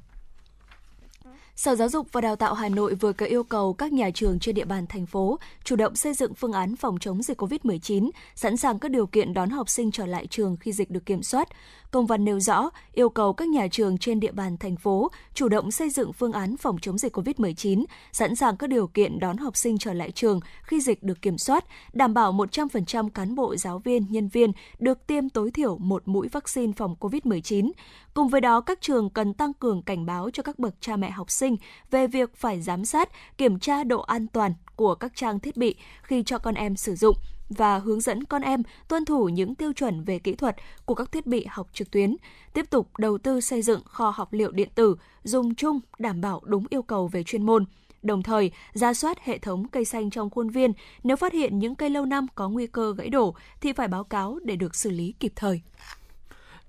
[1.56, 4.38] Sở Giáo dục và Đào tạo Hà Nội vừa có yêu cầu các nhà trường
[4.38, 8.10] trên địa bàn thành phố chủ động xây dựng phương án phòng chống dịch COVID-19,
[8.34, 11.22] sẵn sàng các điều kiện đón học sinh trở lại trường khi dịch được kiểm
[11.22, 11.48] soát.
[11.90, 15.48] Công văn nêu rõ yêu cầu các nhà trường trên địa bàn thành phố chủ
[15.48, 19.36] động xây dựng phương án phòng chống dịch COVID-19, sẵn sàng các điều kiện đón
[19.36, 23.56] học sinh trở lại trường khi dịch được kiểm soát, đảm bảo 100% cán bộ,
[23.56, 27.70] giáo viên, nhân viên được tiêm tối thiểu một mũi vaccine phòng COVID-19.
[28.14, 31.10] Cùng với đó, các trường cần tăng cường cảnh báo cho các bậc cha mẹ
[31.10, 31.56] học sinh
[31.90, 35.74] về việc phải giám sát, kiểm tra độ an toàn của các trang thiết bị
[36.02, 37.16] khi cho con em sử dụng
[37.48, 41.12] và hướng dẫn con em tuân thủ những tiêu chuẩn về kỹ thuật của các
[41.12, 42.16] thiết bị học trực tuyến,
[42.52, 46.40] tiếp tục đầu tư xây dựng kho học liệu điện tử dùng chung đảm bảo
[46.44, 47.64] đúng yêu cầu về chuyên môn.
[48.02, 50.72] Đồng thời, ra soát hệ thống cây xanh trong khuôn viên,
[51.02, 54.04] nếu phát hiện những cây lâu năm có nguy cơ gãy đổ thì phải báo
[54.04, 55.62] cáo để được xử lý kịp thời.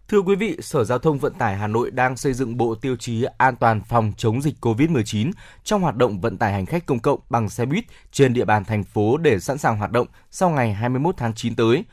[0.07, 2.95] Thưa quý vị, Sở Giao thông Vận tải Hà Nội đang xây dựng bộ tiêu
[2.95, 5.31] chí an toàn phòng chống dịch COVID-19
[5.63, 8.65] trong hoạt động vận tải hành khách công cộng bằng xe buýt trên địa bàn
[8.65, 11.85] thành phố để sẵn sàng hoạt động sau ngày 21 tháng 9 tới.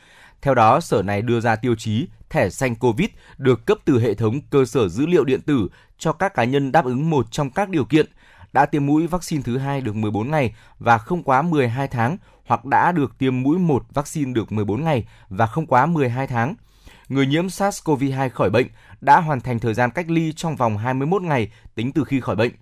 [0.43, 4.15] Theo đó, Sở này đưa ra tiêu chí thẻ xanh COVID được cấp từ hệ
[4.15, 5.69] thống cơ sở dữ liệu điện tử
[5.99, 8.07] cho các cá nhân đáp ứng một trong các điều kiện
[8.53, 12.65] đã tiêm mũi vaccine thứ hai được 14 ngày và không quá 12 tháng hoặc
[12.65, 16.55] đã được tiêm mũi 1 vaccine được 14 ngày và không quá 12 tháng–
[17.11, 18.67] người nhiễm SARS-CoV-2 khỏi bệnh
[19.01, 22.37] đã hoàn thành thời gian cách ly trong vòng 21 ngày tính từ khi khỏi
[22.37, 22.53] bệnh.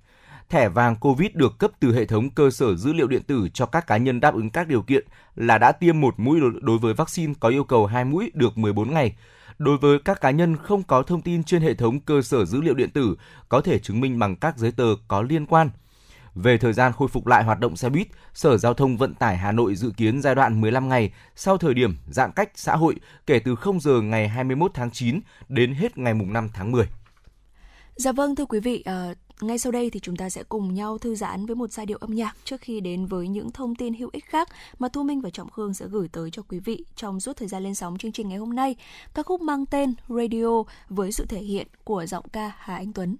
[0.48, 3.66] Thẻ vàng COVID được cấp từ hệ thống cơ sở dữ liệu điện tử cho
[3.66, 6.94] các cá nhân đáp ứng các điều kiện là đã tiêm một mũi đối với
[6.94, 9.16] vaccine có yêu cầu 2 mũi được 14 ngày.
[9.58, 12.60] Đối với các cá nhân không có thông tin trên hệ thống cơ sở dữ
[12.60, 13.16] liệu điện tử,
[13.48, 15.70] có thể chứng minh bằng các giấy tờ có liên quan–
[16.42, 19.36] về thời gian khôi phục lại hoạt động xe buýt, Sở Giao thông Vận tải
[19.36, 22.96] Hà Nội dự kiến giai đoạn 15 ngày sau thời điểm giãn cách xã hội
[23.26, 26.86] kể từ 0 giờ ngày 21 tháng 9 đến hết ngày 5 tháng 10.
[27.96, 30.98] Dạ vâng thưa quý vị, uh, ngay sau đây thì chúng ta sẽ cùng nhau
[30.98, 33.94] thư giãn với một giai điệu âm nhạc trước khi đến với những thông tin
[33.94, 34.48] hữu ích khác
[34.78, 37.48] mà Thu Minh và Trọng Khương sẽ gửi tới cho quý vị trong suốt thời
[37.48, 38.76] gian lên sóng chương trình ngày hôm nay.
[39.14, 43.16] Các khúc mang tên Radio với sự thể hiện của giọng ca Hà Anh Tuấn.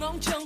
[0.00, 0.45] Người xa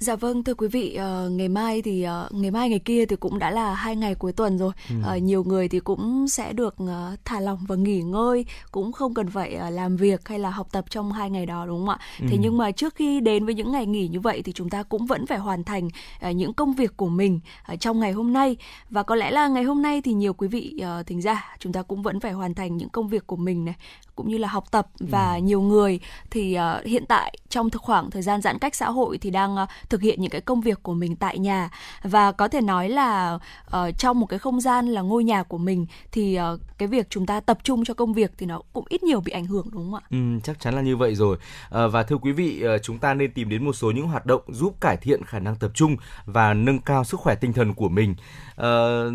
[0.00, 3.16] Dạ vâng thưa quý vị, ờ, ngày mai thì ờ, ngày mai ngày kia thì
[3.16, 4.72] cũng đã là hai ngày cuối tuần rồi.
[5.04, 9.14] Ờ, nhiều người thì cũng sẽ được ờ, thả lỏng và nghỉ ngơi, cũng không
[9.14, 11.88] cần phải ờ, làm việc hay là học tập trong hai ngày đó đúng không
[11.88, 11.98] ạ?
[12.18, 14.82] Thế nhưng mà trước khi đến với những ngày nghỉ như vậy thì chúng ta
[14.82, 15.88] cũng vẫn phải hoàn thành
[16.20, 18.56] ờ, những công việc của mình ờ, trong ngày hôm nay
[18.90, 21.72] và có lẽ là ngày hôm nay thì nhiều quý vị ờ, thính giả chúng
[21.72, 23.74] ta cũng vẫn phải hoàn thành những công việc của mình này
[24.20, 28.22] cũng như là học tập và nhiều người thì ờ, hiện tại trong khoảng thời
[28.22, 30.94] gian giãn cách xã hội thì đang ờ, thực hiện những cái công việc của
[30.94, 31.70] mình tại nhà
[32.02, 35.58] và có thể nói là ờ, trong một cái không gian là ngôi nhà của
[35.58, 38.84] mình thì ờ, cái việc chúng ta tập trung cho công việc thì nó cũng
[38.88, 40.02] ít nhiều bị ảnh hưởng đúng không ạ?
[40.10, 41.36] Ừ, chắc chắn là như vậy rồi.
[41.70, 44.26] À, và thưa quý vị, ờ, chúng ta nên tìm đến một số những hoạt
[44.26, 47.74] động giúp cải thiện khả năng tập trung và nâng cao sức khỏe tinh thần
[47.74, 48.14] của mình.
[48.60, 49.12] Ờ,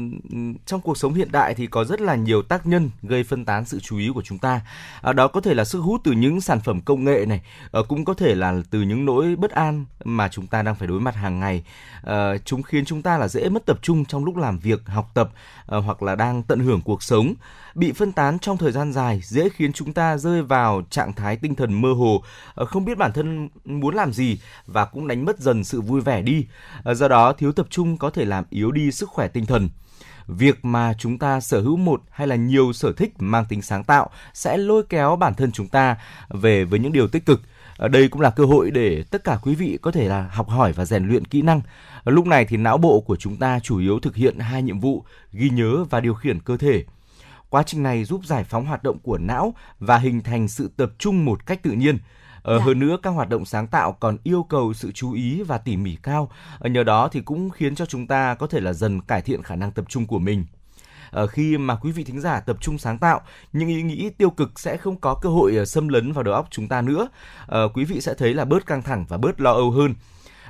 [0.65, 3.65] trong cuộc sống hiện đại thì có rất là nhiều tác nhân gây phân tán
[3.65, 4.61] sự chú ý của chúng ta.
[5.01, 7.79] À, đó có thể là sức hút từ những sản phẩm công nghệ này, à,
[7.87, 10.99] cũng có thể là từ những nỗi bất an mà chúng ta đang phải đối
[10.99, 11.63] mặt hàng ngày.
[12.03, 15.11] à, chúng khiến chúng ta là dễ mất tập trung trong lúc làm việc, học
[15.13, 15.29] tập
[15.67, 17.33] à, hoặc là đang tận hưởng cuộc sống.
[17.75, 21.35] Bị phân tán trong thời gian dài dễ khiến chúng ta rơi vào trạng thái
[21.35, 25.25] tinh thần mơ hồ, ờ, không biết bản thân muốn làm gì và cũng đánh
[25.25, 26.45] mất dần sự vui vẻ đi.
[26.83, 29.69] Ờ, do đó thiếu tập trung có thể làm yếu đi sức khỏe tinh thần.
[30.27, 33.83] Việc mà chúng ta sở hữu một hay là nhiều sở thích mang tính sáng
[33.83, 35.97] tạo sẽ lôi kéo bản thân chúng ta
[36.29, 37.41] về với những điều tích cực.
[37.77, 40.49] Ở đây cũng là cơ hội để tất cả quý vị có thể là học
[40.49, 41.61] hỏi và rèn luyện kỹ năng.
[42.05, 45.03] Lúc này thì não bộ của chúng ta chủ yếu thực hiện hai nhiệm vụ
[45.31, 46.83] ghi nhớ và điều khiển cơ thể.
[47.49, 50.91] Quá trình này giúp giải phóng hoạt động của não và hình thành sự tập
[50.97, 51.97] trung một cách tự nhiên.
[52.41, 52.65] Ờ, Dạ.
[52.65, 55.77] Hơn nữa các hoạt động sáng tạo còn yêu cầu sự chú ý và tỉ
[55.77, 56.31] mỉ cao.
[56.59, 59.43] Ờ, Nhờ đó thì cũng khiến cho chúng ta có thể là dần cải thiện
[59.43, 60.45] khả năng tập trung của mình.
[61.11, 63.21] Ờ, khi mà quý vị thính giả tập trung sáng tạo,
[63.53, 66.33] những ý nghĩ tiêu cực sẽ không có cơ hội ờ, xâm lấn vào đầu
[66.33, 67.07] óc chúng ta nữa.
[67.73, 69.93] Quý vị sẽ thấy là bớt căng thẳng và bớt lo âu hơn.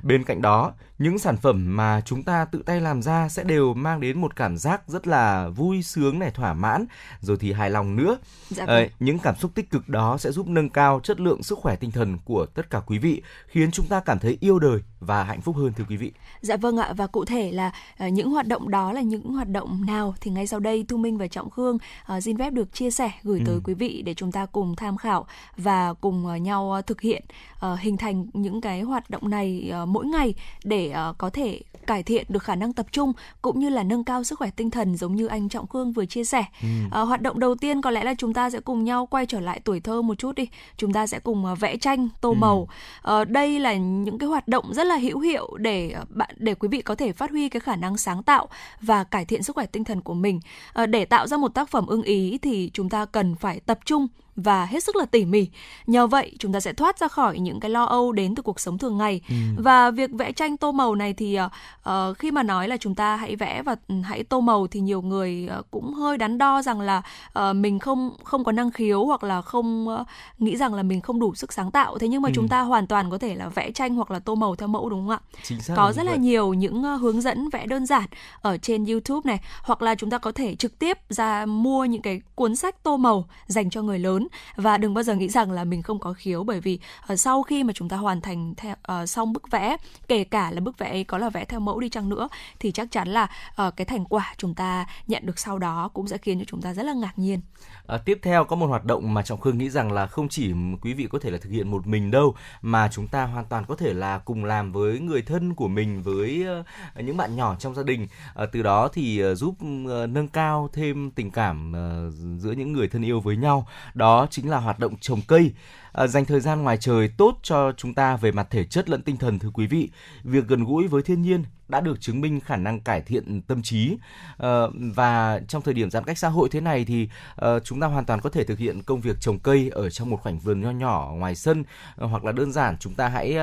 [0.03, 3.73] Bên cạnh đó, những sản phẩm mà chúng ta tự tay làm ra sẽ đều
[3.73, 6.85] mang đến một cảm giác rất là vui sướng này, thỏa mãn,
[7.21, 8.17] rồi thì hài lòng nữa.
[8.49, 8.89] Dạ Ờ, vâng.
[8.99, 11.91] những cảm xúc tích cực đó sẽ giúp nâng cao chất lượng sức khỏe tinh
[11.91, 15.41] thần của tất cả quý vị, khiến chúng ta cảm thấy yêu đời và hạnh
[15.41, 16.11] phúc hơn thưa quý vị.
[16.41, 19.49] Dạ vâng ạ và cụ thể là ờ, những hoạt động đó là những hoạt
[19.49, 22.73] động nào thì ngay sau đây Thu Minh và Trọng Khương ờ, xin phép được
[22.73, 23.61] chia sẻ gửi tới Ừ.
[23.63, 25.25] quý vị để chúng ta cùng tham khảo
[25.57, 27.23] và cùng ờ, nhau thực hiện
[27.59, 31.61] ờ, hình thành những cái hoạt động này ờ, mỗi ngày để ờ, có thể
[31.87, 34.69] cải thiện được khả năng tập trung cũng như là nâng cao sức khỏe tinh
[34.69, 36.45] thần giống như anh Trọng Khương vừa chia sẻ.
[36.91, 39.39] Ờ, hoạt động đầu tiên có lẽ là chúng ta sẽ cùng nhau quay trở
[39.39, 40.47] lại tuổi thơ một chút đi.
[40.77, 42.67] Chúng ta sẽ cùng ờ, vẽ tranh, tô màu.
[43.01, 46.67] Ờ, đây là những cái hoạt động rất là hữu hiệu để bạn để quý
[46.67, 48.47] vị có thể phát huy cái khả năng sáng tạo
[48.81, 50.39] và cải thiện sức khỏe tinh thần của mình.
[50.73, 53.79] Ờ, để tạo ra một tác phẩm ưng ý thì chúng ta cần phải tập
[53.85, 55.47] trung và hết sức là tỉ mỉ.
[55.87, 58.59] Nhờ vậy chúng ta sẽ thoát ra khỏi những cái lo âu đến từ cuộc
[58.59, 59.21] sống thường ngày.
[59.57, 61.37] Và việc vẽ tranh tô màu này thì
[61.83, 64.79] ờ, khi mà nói là chúng ta hãy vẽ và ừ, hãy tô màu thì
[64.79, 67.01] nhiều người ờ, cũng hơi đắn đo rằng là
[67.33, 70.03] ờ, mình không không có năng khiếu hoặc là không ờ,
[70.37, 71.97] nghĩ rằng là mình không đủ sức sáng tạo.
[71.97, 74.35] Thế nhưng mà chúng ta hoàn toàn có thể là vẽ tranh hoặc là tô
[74.35, 75.19] màu theo mẫu đúng không ạ?
[75.43, 76.19] Chính xác có rất là vậy.
[76.19, 78.05] nhiều những ờ, hướng dẫn vẽ đơn giản
[78.41, 82.01] ở trên YouTube này hoặc là chúng ta có thể trực tiếp ra mua những
[82.01, 84.24] cái cuốn sách tô màu dành cho người lớn
[84.55, 86.79] và đừng bao giờ nghĩ rằng là mình không có khiếu bởi vì
[87.13, 90.51] uh, sau khi mà chúng ta hoàn thành theo uh, xong bức vẽ kể cả
[90.51, 93.07] là bức vẽ ấy có là vẽ theo mẫu đi chăng nữa thì chắc chắn
[93.07, 93.27] là
[93.67, 96.61] uh, cái thành quả chúng ta nhận được sau đó cũng sẽ khiến cho chúng
[96.61, 97.41] ta rất là ngạc nhiên.
[97.87, 100.53] À, tiếp theo có một hoạt động mà Trọng Khương nghĩ rằng là không chỉ
[100.81, 103.65] quý vị có thể là thực hiện một mình đâu mà chúng ta hoàn toàn
[103.67, 107.55] có thể là cùng làm với người thân của mình với uh, những bạn nhỏ
[107.59, 108.07] trong gia đình.
[108.33, 112.73] Ờ, từ đó thì uh, giúp uh, nâng cao thêm tình cảm uh, giữa những
[112.73, 113.67] người thân yêu với nhau.
[113.93, 115.53] Đó chính là hoạt động trồng cây.
[115.91, 119.01] À, dành thời gian ngoài trời tốt cho chúng ta về mặt thể chất lẫn
[119.01, 119.89] tinh thần thưa quý vị.
[120.23, 123.61] Việc gần gũi với thiên nhiên đã được chứng minh khả năng cải thiện tâm
[123.61, 123.97] trí.
[124.37, 127.87] Ờ, và trong thời điểm giãn cách xã hội thế này thì ờ, chúng ta
[127.87, 130.61] hoàn toàn có thể thực hiện công việc trồng cây ở trong một khoảnh vườn
[130.61, 131.63] nho nhỏ ngoài sân
[131.95, 133.37] Ờ, hoặc là đơn giản chúng ta hãy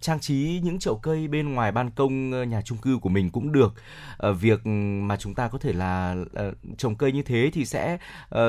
[0.00, 3.52] trang trí những chậu cây bên ngoài ban công nhà chung cư của mình cũng
[3.52, 3.74] được.
[4.40, 4.66] Việc
[5.02, 6.16] mà chúng ta có thể là
[6.78, 7.98] trồng cây như thế thì sẽ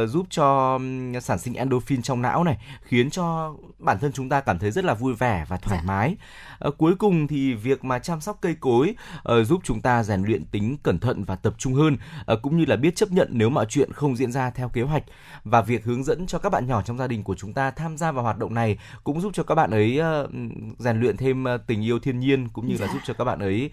[0.07, 0.79] giúp cho
[1.21, 4.85] sản sinh endorphin trong não này khiến cho bản thân chúng ta cảm thấy rất
[4.85, 5.87] là vui vẻ và thoải Dạ.
[5.87, 6.15] mái.
[6.77, 10.45] Cuối cùng thì việc mà chăm sóc cây cối ờ, giúp chúng ta rèn luyện
[10.45, 13.49] tính cẩn thận và tập trung hơn ờ, cũng như là biết chấp nhận nếu
[13.49, 15.03] mọi chuyện không diễn ra theo kế hoạch
[15.43, 17.97] và việc hướng dẫn cho các bạn nhỏ trong gia đình của chúng ta tham
[17.97, 20.27] gia vào hoạt động này cũng giúp cho các bạn ấy ờ,
[20.77, 22.93] rèn luyện thêm tình yêu thiên nhiên cũng như là Dạ.
[22.93, 23.69] giúp cho các bạn ấy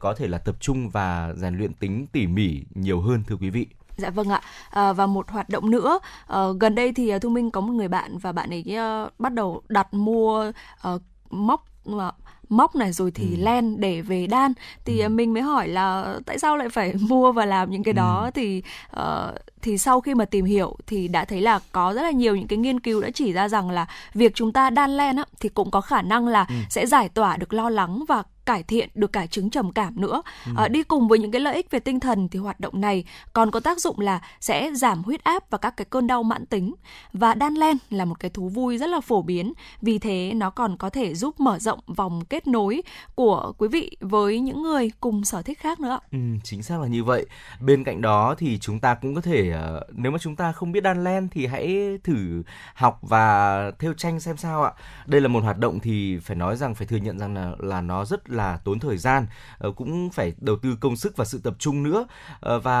[0.00, 3.50] có thể là tập trung và rèn luyện tính tỉ mỉ nhiều hơn thưa quý
[3.50, 3.66] vị.
[3.96, 4.40] Dạ vâng ạ.
[4.70, 7.88] À, và một hoạt động nữa, ờ, gần đây thì Thu Minh có một người
[7.88, 10.98] bạn và bạn ấy ờ, bắt đầu đặt mua ờ,
[11.30, 12.12] móc ờ,
[12.48, 14.52] móc này rồi thì len để về đan.
[14.84, 17.94] Thì ờ, mình mới hỏi là tại sao lại phải mua và làm những cái
[17.94, 18.30] đó?
[18.34, 22.10] Thì ờ, thì sau khi mà tìm hiểu thì đã thấy là có rất là
[22.10, 25.16] nhiều những cái nghiên cứu đã chỉ ra rằng là việc chúng ta đan len
[25.16, 28.62] á thì cũng có khả năng là sẽ giải tỏa được lo lắng và cải
[28.62, 30.22] thiện được cả chứng trầm cảm nữa.
[30.56, 33.04] À, đi cùng với những cái lợi ích về tinh thần thì hoạt động này
[33.32, 36.46] còn có tác dụng là sẽ giảm huyết áp và các cái cơn đau mãn
[36.46, 36.74] tính.
[37.12, 40.50] Và đan len là một cái thú vui rất là phổ biến, vì thế nó
[40.50, 42.82] còn có thể giúp mở rộng vòng kết nối
[43.14, 45.98] của quý vị với những người cùng sở thích khác nữa.
[46.12, 47.26] Ừ, chính xác là như vậy.
[47.60, 50.72] Bên cạnh đó thì chúng ta cũng có thể ờ, nếu mà chúng ta không
[50.72, 52.42] biết đan len thì hãy thử
[52.74, 54.72] học và thêu tranh xem sao ạ.
[55.06, 57.80] Đây là một hoạt động thì phải nói rằng phải thừa nhận rằng là là
[57.80, 59.26] nó rất là là tốn thời gian,
[59.58, 62.06] ờ, cũng phải đầu tư công sức và sự tập trung nữa.
[62.40, 62.78] Ờ, và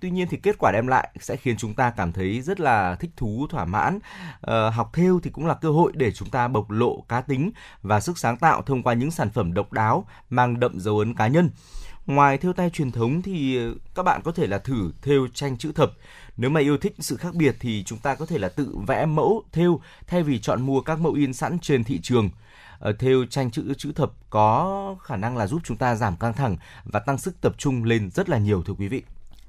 [0.00, 2.96] tuy nhiên thì kết quả đem lại sẽ khiến chúng ta cảm thấy rất là
[3.00, 3.98] thích thú, thỏa mãn.
[4.40, 7.50] Ờ, học theo thì cũng là cơ hội để chúng ta bộc lộ cá tính
[7.82, 11.14] và sức sáng tạo thông qua những sản phẩm độc đáo mang đậm dấu ấn
[11.14, 11.50] cá nhân.
[12.06, 13.58] Ngoài thêu tay truyền thống thì
[13.94, 15.92] các bạn có thể là thử thêu tranh chữ thập.
[16.36, 19.06] Nếu mà yêu thích sự khác biệt thì chúng ta có thể là tự vẽ
[19.06, 22.30] mẫu thêu thay vì chọn mua các mẫu in sẵn trên thị trường.
[22.78, 26.32] Ở thêu tranh chữ chữ thập có khả năng là giúp chúng ta giảm căng
[26.32, 29.02] thẳng và tăng sức tập trung lên rất là nhiều thưa quý vị.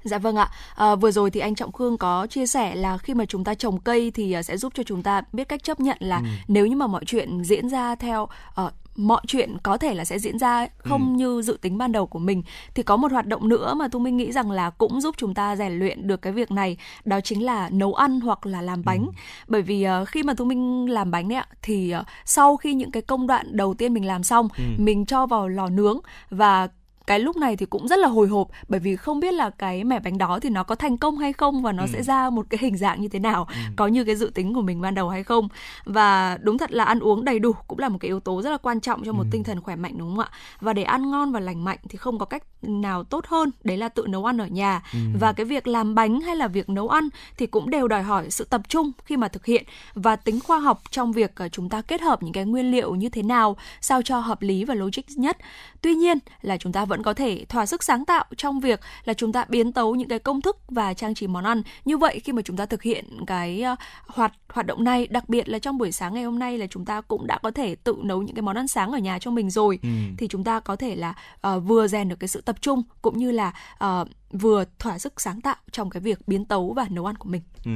[0.04, 0.50] Dạ vâng ạ.
[0.74, 3.54] À, vừa rồi thì anh Trọng Khương có chia sẻ là khi mà chúng ta
[3.54, 6.24] trồng cây thì à, sẽ giúp cho chúng ta biết cách chấp nhận là ừ.
[6.48, 10.18] nếu như mà mọi chuyện diễn ra theo uh, mọi chuyện có thể là sẽ
[10.18, 11.18] diễn ra không ừ.
[11.18, 12.42] như dự tính ban đầu của mình
[12.74, 15.34] thì có một hoạt động nữa mà thu minh nghĩ rằng là cũng giúp chúng
[15.34, 18.84] ta rèn luyện được cái việc này đó chính là nấu ăn hoặc là làm
[18.84, 19.12] bánh ừ.
[19.48, 22.74] bởi vì uh, khi mà thu minh làm bánh đấy ạ thì uh, sau khi
[22.74, 24.64] những cái công đoạn đầu tiên mình làm xong ừ.
[24.78, 26.68] mình cho vào lò nướng và
[27.08, 29.84] cái lúc này thì cũng rất là hồi hộp bởi vì không biết là cái
[29.84, 31.88] mẻ bánh đó thì nó có thành công hay không và nó ừ.
[31.92, 33.54] sẽ ra một cái hình dạng như thế nào ừ.
[33.76, 35.48] có như cái dự tính của mình ban đầu hay không
[35.84, 38.50] và đúng thật là ăn uống đầy đủ cũng là một cái yếu tố rất
[38.50, 39.28] là quan trọng cho một ừ.
[39.30, 40.30] tinh thần khỏe mạnh đúng không ạ
[40.60, 43.76] và để ăn ngon và lành mạnh thì không có cách nào tốt hơn đấy
[43.76, 44.98] là tự nấu ăn ở nhà ừ.
[45.20, 48.30] và cái việc làm bánh hay là việc nấu ăn thì cũng đều đòi hỏi
[48.30, 51.68] sự tập trung khi mà thực hiện và tính khoa học trong việc ờ, chúng
[51.68, 54.74] ta kết hợp những cái nguyên liệu như thế nào sao cho hợp lý và
[54.74, 55.36] logic nhất
[55.82, 58.80] tuy nhiên là chúng ta vẫn vẫn có thể thỏa sức sáng tạo trong việc
[59.04, 61.98] là chúng ta biến tấu những cái công thức và trang trí món ăn như
[61.98, 65.48] vậy khi mà chúng ta thực hiện cái uh, hoạt hoạt động này đặc biệt
[65.48, 67.96] là trong buổi sáng ngày hôm nay là chúng ta cũng đã có thể tự
[68.02, 69.88] nấu những cái món ăn sáng ở nhà cho mình rồi ừ.
[70.18, 71.14] thì chúng ta có thể là
[71.46, 73.52] uh, vừa rèn được cái sự tập trung cũng như là
[73.84, 77.28] uh, vừa thỏa sức sáng tạo trong cái việc biến tấu và nấu ăn của
[77.28, 77.42] mình.
[77.64, 77.70] Ừ.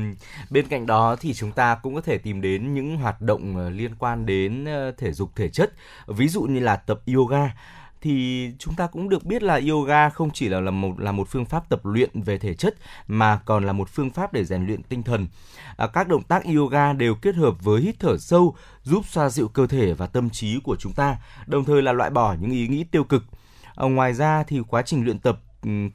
[0.50, 3.94] Bên cạnh đó thì chúng ta cũng có thể tìm đến những hoạt động liên
[3.98, 4.66] quan đến
[4.98, 5.72] thể dục thể chất,
[6.06, 7.50] ví dụ như là tập yoga
[8.02, 11.28] thì chúng ta cũng được biết là yoga không chỉ là là một là một
[11.28, 12.74] phương pháp tập luyện về thể chất
[13.06, 15.28] mà còn là một phương pháp để rèn luyện tinh thần.
[15.76, 19.48] À, các động tác yoga đều kết hợp với hít thở sâu giúp xoa dịu
[19.48, 22.68] cơ thể và tâm trí của chúng ta, đồng thời là loại bỏ những ý
[22.68, 23.24] nghĩ tiêu cực.
[23.74, 25.38] À, ngoài ra thì quá trình luyện tập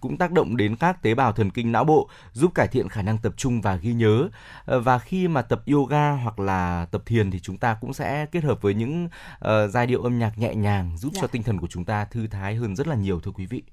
[0.02, 3.02] cũng tác động đến các tế bào thần kinh não bộ, giúp cải thiện khả
[3.02, 4.30] năng tập trung và ghi nhớ.
[4.66, 8.26] Ờ, và khi mà tập yoga hoặc là tập thiền thì chúng ta cũng sẽ
[8.26, 11.22] kết hợp với những uh, giai điệu âm nhạc nhẹ nhàng giúp dạ.
[11.22, 13.64] cho tinh thần của chúng ta thư thái hơn rất là nhiều thưa quý vị.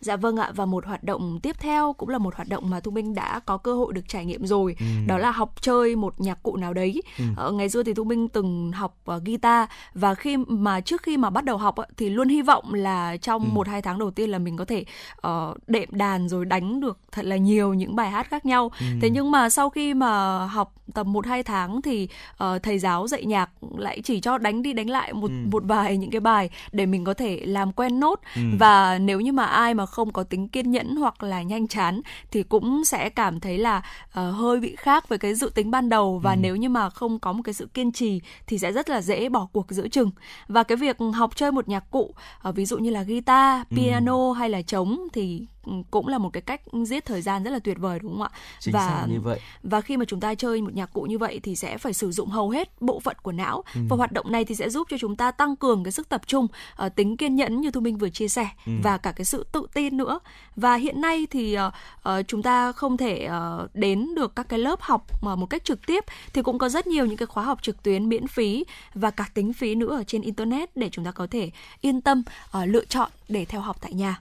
[0.00, 2.80] Dạ vâng ạ và một hoạt động tiếp theo cũng là một hoạt động mà
[2.80, 4.76] Thu Minh đã có cơ hội được trải nghiệm rồi.
[4.78, 4.86] Ừ.
[5.06, 7.02] Đó là học chơi một nhạc cụ nào đấy.
[7.18, 7.24] Ừ.
[7.36, 11.16] Ờ, ngày xưa thì Thu Minh từng học uh, guitar và khi mà trước khi
[11.16, 13.48] mà bắt đầu học thì luôn hy vọng là trong ừ.
[13.52, 14.84] một hai tháng đầu tiên là mình có thể
[15.26, 18.70] uh, đệm đàn rồi đánh được thật là nhiều những bài hát khác nhau.
[18.80, 18.86] Ừ.
[19.00, 22.08] Thế nhưng mà sau khi mà học tầm một hai tháng thì
[22.44, 25.34] uh, thầy giáo dạy nhạc lại chỉ cho đánh đi đánh lại một ừ.
[25.52, 28.42] một vài những cái bài để mình có thể làm quen nốt ừ.
[28.58, 32.00] và nếu như mà ai mà không có tính kiên nhẫn hoặc là nhanh chán
[32.30, 35.88] thì cũng sẽ cảm thấy là uh, hơi bị khác với cái dự tính ban
[35.88, 36.36] đầu và ừ.
[36.40, 39.28] nếu như mà không có một cái sự kiên trì thì sẽ rất là dễ
[39.28, 40.10] bỏ cuộc giữa chừng
[40.48, 42.14] và cái việc học chơi một nhạc cụ
[42.48, 43.76] uh, ví dụ như là guitar, ừ.
[43.76, 44.32] piano ừ.
[44.32, 45.46] hay là trống thì
[45.90, 48.30] cũng là một cái cách giết thời gian rất là tuyệt vời đúng không ạ?
[48.60, 49.40] Chính và như vậy.
[49.62, 52.10] và khi mà chúng ta chơi một nhạc cụ như vậy thì sẽ phải sử
[52.10, 53.80] dụng hầu hết bộ phận của não ừ.
[53.88, 56.22] và hoạt động này thì sẽ giúp cho chúng ta tăng cường cái sức tập
[56.26, 56.46] trung,
[56.86, 58.72] uh, tính kiên nhẫn như Thu Minh vừa chia sẻ ừ.
[58.82, 60.20] và cả cái sự tự tin nữa.
[60.56, 61.72] Và hiện nay thì uh,
[62.08, 65.64] uh, chúng ta không thể uh, đến được các cái lớp học mà một cách
[65.64, 68.64] trực tiếp thì cũng có rất nhiều những cái khóa học trực tuyến miễn phí
[68.94, 71.50] và cả tính phí nữa ở trên internet để chúng ta có thể
[71.80, 72.22] yên tâm
[72.58, 74.20] uh, lựa chọn để theo học tại nhà.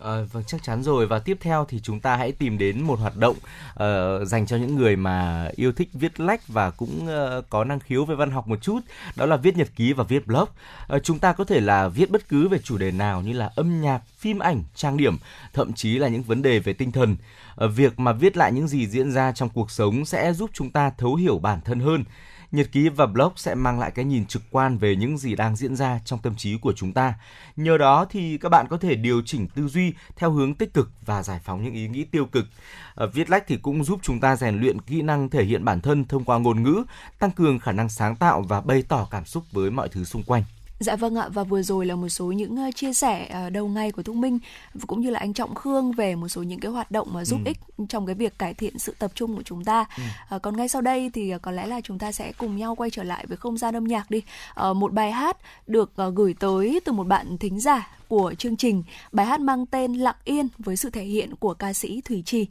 [0.00, 1.06] À, vâng chắc chắn rồi.
[1.06, 3.36] Và tiếp theo thì chúng ta hãy tìm đến một hoạt động
[3.72, 7.80] uh, dành cho những người mà yêu thích viết lách và cũng uh, có năng
[7.80, 8.80] khiếu về văn học một chút
[9.16, 10.48] đó là viết nhật ký và viết blog.
[10.96, 13.50] Uh, chúng ta có thể là viết bất cứ về chủ đề nào như là
[13.56, 15.18] âm nhạc phim ảnh trang điểm
[15.52, 17.16] thậm chí là những vấn đề về tinh thần.
[17.64, 20.70] Uh, việc mà viết lại những gì diễn ra trong cuộc sống sẽ giúp chúng
[20.70, 22.04] ta thấu hiểu bản thân hơn.
[22.52, 25.56] Nhật ký và blog sẽ mang lại cái nhìn trực quan về những gì đang
[25.56, 27.14] diễn ra trong tâm trí của chúng ta.
[27.56, 30.90] Nhờ đó thì các bạn có thể điều chỉnh tư duy theo hướng tích cực
[31.06, 32.46] và giải phóng những ý nghĩ tiêu cực.
[32.94, 35.80] Ờ, viết lách thì cũng giúp chúng ta rèn luyện kỹ năng thể hiện bản
[35.80, 36.84] thân thông qua ngôn ngữ,
[37.18, 40.22] tăng cường khả năng sáng tạo và bày tỏ cảm xúc với mọi thứ xung
[40.22, 40.42] quanh.
[40.78, 43.68] Dạ vâng ạ và vừa rồi là một số những uh, chia sẻ uh, đầu
[43.68, 44.38] ngày của Thu Minh
[44.86, 47.40] cũng như là anh Trọng Khương về một số những cái hoạt động mà giúp
[47.44, 47.48] ừ.
[47.48, 47.58] ích
[47.88, 49.84] trong cái việc cải thiện sự tập trung của chúng ta.
[49.96, 50.36] Ừ.
[50.36, 52.90] Uh, còn ngay sau đây thì có lẽ là chúng ta sẽ cùng nhau quay
[52.90, 54.22] trở lại với không gian âm nhạc đi.
[54.70, 58.82] Uh, một bài hát được gửi tới từ một bạn thính giả của chương trình.
[59.12, 62.46] Bài hát mang tên Lặng Yên với sự thể hiện của ca sĩ Thủy Trì.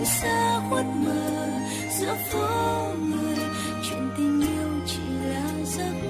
[0.00, 1.48] anh xa khuất mờ
[1.90, 2.48] giữa phố
[3.08, 3.38] người.
[3.88, 6.09] Chuyện tình yêu chỉ là giấc mơ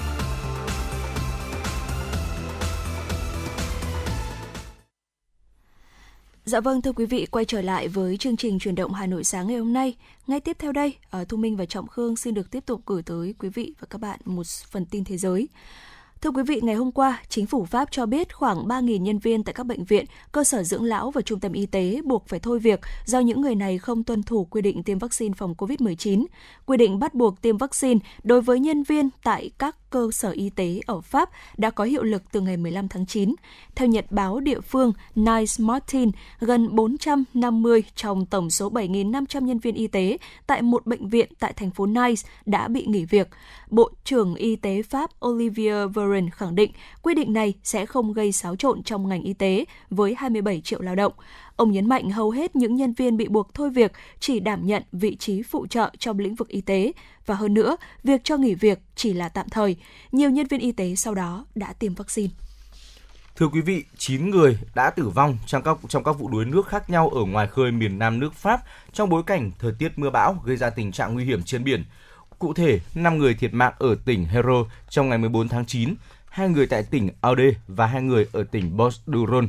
[6.51, 9.23] Dạ vâng thưa quý vị, quay trở lại với chương trình truyền động Hà Nội
[9.23, 9.95] sáng ngày hôm nay.
[10.27, 13.03] Ngay tiếp theo đây, ờ, Thu Minh và Trọng Khương xin được tiếp tục gửi
[13.03, 15.47] tới quý vị và các bạn một phần tin thế giới.
[16.21, 19.43] Thưa quý vị, ngày hôm qua, chính phủ Pháp cho biết khoảng 3.000 nhân viên
[19.43, 22.39] tại các bệnh viện, cơ sở dưỡng lão và trung tâm y tế buộc phải
[22.39, 26.25] thôi việc do những người này không tuân thủ quy định tiêm vaccine phòng COVID-19.
[26.65, 30.49] Quy định bắt buộc tiêm vaccine đối với nhân viên tại các cơ sở y
[30.49, 33.35] tế ở Pháp đã có hiệu lực từ ngày 15 tháng 9.
[33.75, 39.75] Theo nhật báo địa phương Nice Martin, gần 450 trong tổng số 7.500 nhân viên
[39.75, 40.17] y tế
[40.47, 43.29] tại một bệnh viện tại thành phố Nice đã bị nghỉ việc.
[43.69, 48.31] Bộ trưởng Y tế Pháp Olivier Warren khẳng định quy định này sẽ không gây
[48.31, 51.13] xáo trộn trong ngành y tế với 27 triệu lao động.
[51.55, 54.83] Ông nhấn mạnh hầu hết những nhân viên bị buộc thôi việc chỉ đảm nhận
[54.91, 56.91] vị trí phụ trợ trong lĩnh vực y tế
[57.25, 59.75] và hơn nữa, việc cho nghỉ việc chỉ là tạm thời.
[60.11, 62.29] Nhiều nhân viên y tế sau đó đã tiêm vaccine.
[63.35, 66.67] Thưa quý vị, 9 người đã tử vong trong các trong các vụ đuối nước
[66.67, 68.61] khác nhau ở ngoài khơi miền Nam nước Pháp
[68.93, 71.83] trong bối cảnh thời tiết mưa bão gây ra tình trạng nguy hiểm trên biển.
[72.41, 75.95] Cụ thể, 5 người thiệt mạng ở tỉnh Hero trong ngày 14 tháng 9,
[76.29, 79.47] hai người tại tỉnh Aude và hai người ở tỉnh Bosduron.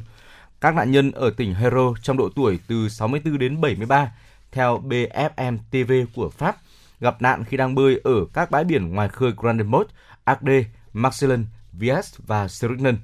[0.60, 4.12] Các nạn nhân ở tỉnh Hero trong độ tuổi từ 64 đến 73,
[4.50, 6.56] theo BFM TV của Pháp,
[7.00, 9.86] gặp nạn khi đang bơi ở các bãi biển ngoài khơi Grandemont,
[10.24, 12.96] Agde, Marcelin, Vias và Serignan.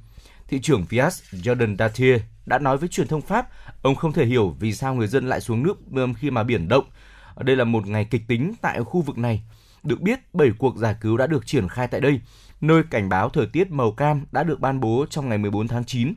[0.48, 3.48] Thị trưởng Vias Jordan Datier đã nói với truyền thông Pháp,
[3.82, 5.78] ông không thể hiểu vì sao người dân lại xuống nước
[6.18, 6.84] khi mà biển động.
[7.36, 9.42] Đây là một ngày kịch tính tại khu vực này.
[9.82, 12.20] Được biết, 7 cuộc giải cứu đã được triển khai tại đây,
[12.60, 15.84] nơi cảnh báo thời tiết màu cam đã được ban bố trong ngày 14 tháng
[15.84, 16.14] 9.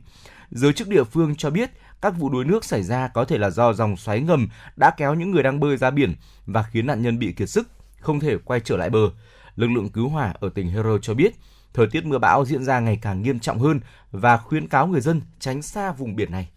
[0.50, 1.70] Giới chức địa phương cho biết
[2.02, 5.14] các vụ đuối nước xảy ra có thể là do dòng xoáy ngầm đã kéo
[5.14, 6.14] những người đang bơi ra biển
[6.46, 7.68] và khiến nạn nhân bị kiệt sức,
[8.00, 9.10] không thể quay trở lại bờ.
[9.56, 11.34] Lực lượng cứu hỏa ở tỉnh Hero cho biết,
[11.74, 15.00] thời tiết mưa bão diễn ra ngày càng nghiêm trọng hơn và khuyến cáo người
[15.00, 16.48] dân tránh xa vùng biển này.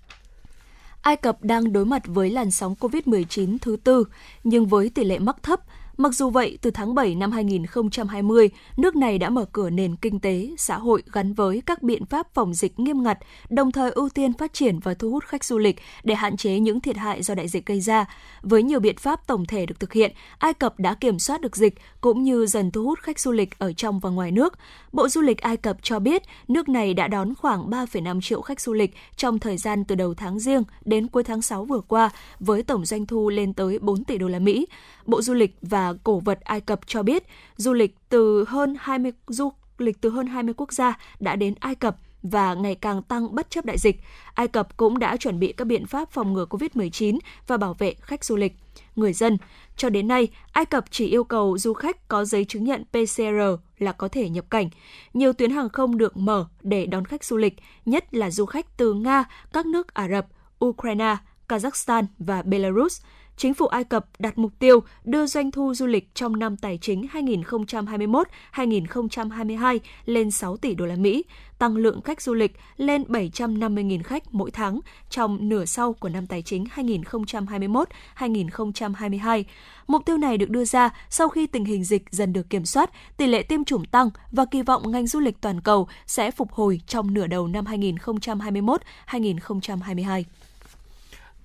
[1.02, 4.04] Ai Cập đang đối mặt với làn sóng COVID-19 thứ tư,
[4.44, 5.60] nhưng với tỷ lệ mắc thấp,
[5.98, 10.20] Mặc dù vậy, từ tháng 7 năm 2020, nước này đã mở cửa nền kinh
[10.20, 13.20] tế, xã hội gắn với các biện pháp phòng dịch nghiêm ngặt,
[13.50, 16.60] đồng thời ưu tiên phát triển và thu hút khách du lịch để hạn chế
[16.60, 18.06] những thiệt hại do đại dịch gây ra.
[18.42, 21.56] Với nhiều biện pháp tổng thể được thực hiện, Ai Cập đã kiểm soát được
[21.56, 24.54] dịch cũng như dần thu hút khách du lịch ở trong và ngoài nước.
[24.92, 28.62] Bộ Du lịch Ai Cập cho biết nước này đã đón khoảng 3,5 triệu khách
[28.62, 32.10] du lịch trong thời gian từ đầu tháng riêng đến cuối tháng 6 vừa qua
[32.40, 34.68] với tổng doanh thu lên tới 4 tỷ đô la Mỹ.
[35.06, 37.24] Bộ Du lịch và Cổ vật Ai Cập cho biết,
[37.56, 41.76] du lịch từ hơn 20 du lịch từ hơn 20 quốc gia đã đến Ai
[41.76, 44.02] Cập và ngày càng tăng bất chấp đại dịch.
[44.34, 47.96] Ai Cập cũng đã chuẩn bị các biện pháp phòng ngừa COVID-19 và bảo vệ
[48.02, 48.54] khách du lịch.
[48.96, 49.38] Người dân,
[49.78, 53.44] cho đến nay, Ai Cập chỉ yêu cầu du khách có giấy chứng nhận PCR
[53.78, 54.70] là có thể nhập cảnh.
[55.14, 57.56] Nhiều tuyến hàng không được mở để đón khách du lịch,
[57.86, 59.24] nhất là du khách từ Nga,
[59.54, 60.28] các nước Ả Rập,
[60.66, 61.18] Ukraine,
[61.48, 63.02] Kazakhstan và Belarus–
[63.38, 66.78] chính phủ Ai Cập đặt mục tiêu đưa doanh thu du lịch trong năm tài
[66.82, 71.24] chính 2021-2022 lên 6 tỷ đô la Mỹ,
[71.58, 74.80] tăng lượng khách du lịch lên 750.000 khách mỗi tháng
[75.10, 79.44] trong nửa sau của năm tài chính 2021-2022.
[79.88, 82.90] Mục tiêu này được đưa ra sau khi tình hình dịch dần được kiểm soát,
[83.18, 86.52] tỷ lệ tiêm chủng tăng và kỳ vọng ngành du lịch toàn cầu sẽ phục
[86.52, 90.24] hồi trong nửa đầu năm 2021-2022.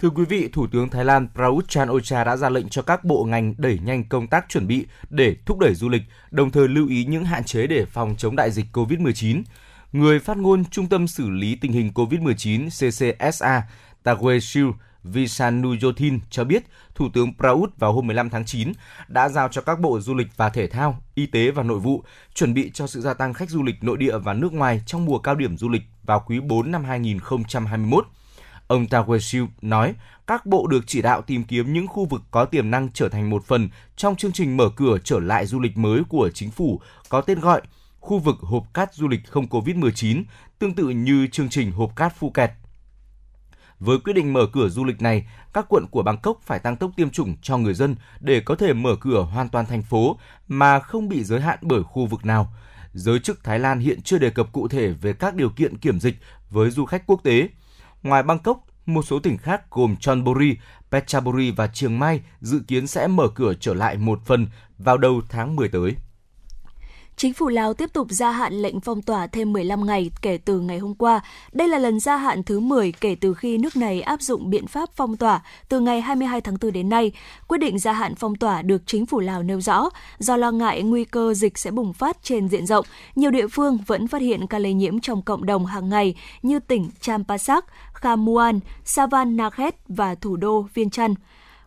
[0.00, 3.24] Thưa quý vị, Thủ tướng Thái Lan Prayut Chan-ocha đã ra lệnh cho các bộ
[3.24, 6.88] ngành đẩy nhanh công tác chuẩn bị để thúc đẩy du lịch, đồng thời lưu
[6.88, 9.42] ý những hạn chế để phòng chống đại dịch COVID-19.
[9.92, 13.62] Người phát ngôn Trung tâm xử lý tình hình COVID-19 CCSA
[14.04, 14.72] Tagweshu
[15.04, 16.62] Visanuyothin cho biết
[16.94, 18.72] Thủ tướng Prayut vào hôm 15 tháng 9
[19.08, 22.04] đã giao cho các bộ du lịch và thể thao, y tế và nội vụ
[22.34, 25.04] chuẩn bị cho sự gia tăng khách du lịch nội địa và nước ngoài trong
[25.04, 28.06] mùa cao điểm du lịch vào quý 4 năm 2021.
[28.70, 29.94] Ông Tawesiu nói,
[30.26, 33.30] các bộ được chỉ đạo tìm kiếm những khu vực có tiềm năng trở thành
[33.30, 36.80] một phần trong chương trình mở cửa trở lại du lịch mới của chính phủ
[37.08, 37.60] có tên gọi
[38.00, 40.22] khu vực hộp cát du lịch không COVID-19,
[40.58, 42.50] tương tự như chương trình hộp cát Phuket.
[43.80, 46.90] Với quyết định mở cửa du lịch này, các quận của Bangkok phải tăng tốc
[46.96, 50.18] tiêm chủng cho người dân để có thể mở cửa hoàn toàn thành phố
[50.48, 52.54] mà không bị giới hạn bởi khu vực nào.
[52.92, 56.00] Giới chức Thái Lan hiện chưa đề cập cụ thể về các điều kiện kiểm
[56.00, 56.16] dịch
[56.50, 57.48] với du khách quốc tế.
[58.02, 60.56] Ngoài Bangkok, một số tỉnh khác gồm Chonburi,
[60.90, 64.46] Phetchaburi và Chiang Mai dự kiến sẽ mở cửa trở lại một phần
[64.78, 65.96] vào đầu tháng 10 tới.
[67.20, 70.60] Chính phủ Lào tiếp tục gia hạn lệnh phong tỏa thêm 15 ngày kể từ
[70.60, 71.20] ngày hôm qua.
[71.52, 74.66] Đây là lần gia hạn thứ 10 kể từ khi nước này áp dụng biện
[74.66, 77.12] pháp phong tỏa từ ngày 22 tháng 4 đến nay.
[77.48, 80.82] Quyết định gia hạn phong tỏa được chính phủ Lào nêu rõ do lo ngại
[80.82, 82.86] nguy cơ dịch sẽ bùng phát trên diện rộng.
[83.14, 86.58] Nhiều địa phương vẫn phát hiện ca lây nhiễm trong cộng đồng hàng ngày như
[86.58, 91.14] tỉnh Champasak, Khamuan, Savannakhet và thủ đô Viên Chăn.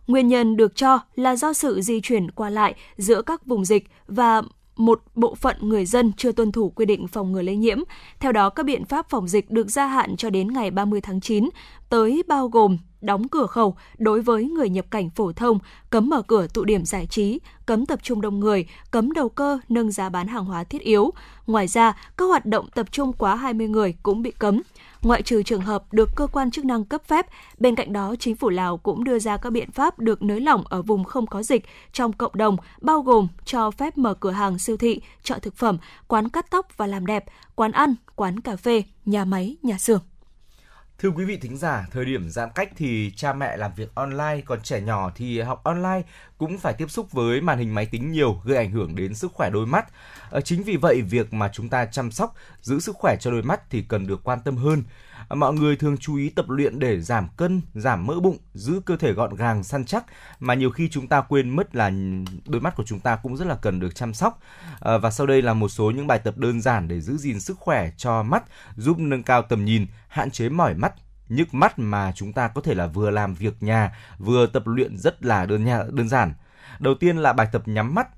[0.06, 3.88] Nguyên nhân được cho là do sự di chuyển qua lại giữa các vùng dịch
[4.08, 4.42] và
[4.76, 7.78] một bộ phận người dân chưa tuân thủ quy định phòng ngừa lây nhiễm.
[8.20, 11.20] Theo đó, các biện pháp phòng dịch được gia hạn cho đến ngày 30 tháng
[11.20, 11.48] 9,
[11.88, 15.58] tới bao gồm đóng cửa khẩu đối với người nhập cảnh phổ thông,
[15.90, 19.58] cấm mở cửa tụ điểm giải trí, cấm tập trung đông người, cấm đầu cơ,
[19.68, 21.10] nâng giá bán hàng hóa thiết yếu.
[21.46, 24.62] Ngoài ra, các hoạt động tập trung quá 20 người cũng bị cấm
[25.04, 27.26] ngoại trừ trường hợp được cơ quan chức năng cấp phép.
[27.58, 30.64] Bên cạnh đó, chính phủ Lào cũng đưa ra các biện pháp được nới lỏng
[30.66, 34.58] ở vùng không có dịch trong cộng đồng, bao gồm cho phép mở cửa hàng
[34.58, 37.24] siêu thị, chợ thực phẩm, quán cắt tóc và làm đẹp,
[37.54, 40.00] quán ăn, quán cà phê, nhà máy, nhà xưởng.
[40.98, 44.40] Thưa quý vị thính giả, thời điểm giãn cách thì cha mẹ làm việc online,
[44.44, 46.02] còn trẻ nhỏ thì học online
[46.38, 49.32] cũng phải tiếp xúc với màn hình máy tính nhiều gây ảnh hưởng đến sức
[49.32, 49.86] khỏe đôi mắt.
[50.30, 53.42] Ờ, chính vì vậy việc mà chúng ta chăm sóc, giữ sức khỏe cho đôi
[53.42, 54.82] mắt thì cần được quan tâm hơn.
[55.28, 58.80] À, mọi người thường chú ý tập luyện để giảm cân, giảm mỡ bụng, giữ
[58.86, 60.04] cơ thể gọn gàng, săn chắc
[60.40, 61.90] mà nhiều khi chúng ta quên mất là
[62.46, 64.40] đôi mắt của chúng ta cũng rất là cần được chăm sóc.
[64.80, 67.40] À, và sau đây là một số những bài tập đơn giản để giữ gìn
[67.40, 68.44] sức khỏe cho mắt,
[68.76, 70.92] giúp nâng cao tầm nhìn, hạn chế mỏi mắt
[71.28, 74.96] nhức mắt mà chúng ta có thể là vừa làm việc nhà vừa tập luyện
[74.96, 76.34] rất là đơn nhà, đơn giản.
[76.78, 78.08] Đầu tiên là bài tập nhắm mắt.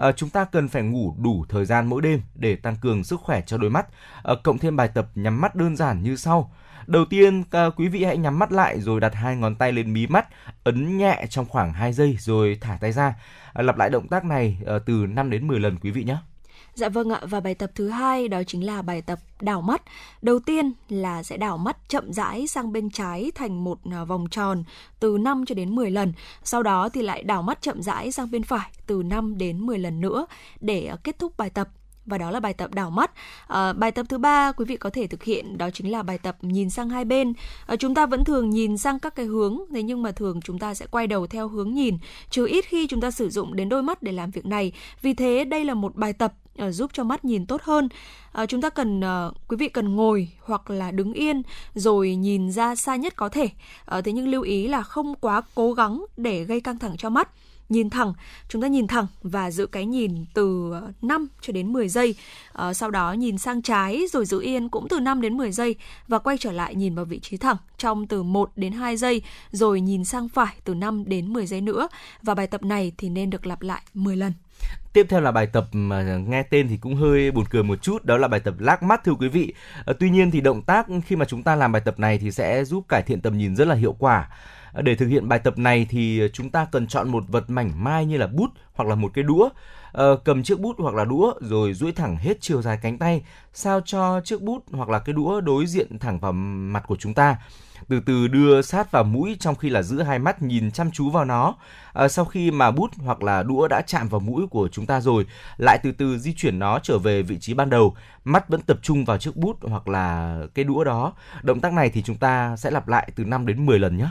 [0.00, 3.20] À, chúng ta cần phải ngủ đủ thời gian mỗi đêm để tăng cường sức
[3.20, 3.86] khỏe cho đôi mắt.
[4.22, 6.52] À, cộng thêm bài tập nhắm mắt đơn giản như sau.
[6.86, 9.92] Đầu tiên, à, quý vị hãy nhắm mắt lại rồi đặt hai ngón tay lên
[9.92, 10.28] mí mắt,
[10.64, 13.14] ấn nhẹ trong khoảng 2 giây rồi thả tay ra.
[13.52, 16.16] À, lặp lại động tác này à, từ 5 đến 10 lần quý vị nhé.
[16.78, 19.82] Dạ vâng ạ, và bài tập thứ hai đó chính là bài tập đảo mắt.
[20.22, 24.26] Đầu tiên là sẽ đảo mắt chậm rãi sang bên trái thành một à, vòng
[24.30, 24.64] tròn
[25.00, 26.12] từ 5 cho đến 10 lần.
[26.44, 29.78] Sau đó thì lại đảo mắt chậm rãi sang bên phải từ 5 đến 10
[29.78, 30.26] lần nữa
[30.60, 31.68] để à, kết thúc bài tập
[32.06, 33.10] và đó là bài tập đảo mắt.
[33.46, 36.18] À, bài tập thứ ba quý vị có thể thực hiện đó chính là bài
[36.18, 37.32] tập nhìn sang hai bên.
[37.66, 40.58] À, chúng ta vẫn thường nhìn sang các cái hướng, thế nhưng mà thường chúng
[40.58, 41.98] ta sẽ quay đầu theo hướng nhìn,
[42.30, 44.72] trừ ít khi chúng ta sử dụng đến đôi mắt để làm việc này.
[45.02, 47.88] Vì thế đây là một bài tập Ờ, giúp cho mắt nhìn tốt hơn.
[48.42, 51.42] Uh, chúng ta cần uh, quý vị cần ngồi hoặc là đứng yên
[51.74, 53.44] rồi nhìn ra xa nhất có thể.
[53.44, 57.10] Uh, thế nhưng lưu ý là không quá cố gắng để gây căng thẳng cho
[57.10, 57.28] mắt
[57.68, 58.14] nhìn thẳng,
[58.48, 62.14] chúng ta nhìn thẳng và giữ cái nhìn từ 5 cho đến 10 giây.
[62.52, 65.74] À, sau đó nhìn sang trái rồi giữ yên cũng từ 5 đến 10 giây
[66.08, 69.22] và quay trở lại nhìn vào vị trí thẳng trong từ 1 đến 2 giây
[69.50, 71.88] rồi nhìn sang phải từ 5 đến 10 giây nữa
[72.22, 74.32] và bài tập này thì nên được lặp lại 10 lần.
[74.92, 78.04] Tiếp theo là bài tập mà nghe tên thì cũng hơi buồn cười một chút,
[78.04, 79.54] đó là bài tập lác mắt thưa quý vị.
[79.86, 82.30] À, tuy nhiên thì động tác khi mà chúng ta làm bài tập này thì
[82.30, 84.28] sẽ giúp cải thiện tầm nhìn rất là hiệu quả.
[84.72, 87.84] À, để thực hiện bài tập này thì chúng ta cần chọn một vật mảnh
[87.84, 89.48] mai như là bút hoặc là một cái đũa
[90.02, 93.22] uh, cầm chiếc bút hoặc là đũa rồi duỗi thẳng hết chiều dài cánh tay
[93.52, 97.14] sao cho chiếc bút hoặc là cái đũa đối diện thẳng vào mặt của chúng
[97.14, 97.36] ta
[97.88, 101.10] từ từ đưa sát vào mũi trong khi là giữ hai mắt nhìn chăm chú
[101.10, 101.54] vào nó.
[101.92, 105.00] À, sau khi mà bút hoặc là đũa đã chạm vào mũi của chúng ta
[105.00, 105.26] rồi,
[105.56, 107.96] lại từ từ di chuyển nó trở về vị trí ban đầu.
[108.24, 111.12] Mắt vẫn tập trung vào chiếc bút hoặc là cái đũa đó.
[111.42, 114.06] Động tác này thì chúng ta sẽ lặp lại từ 5 đến 10 lần nhé.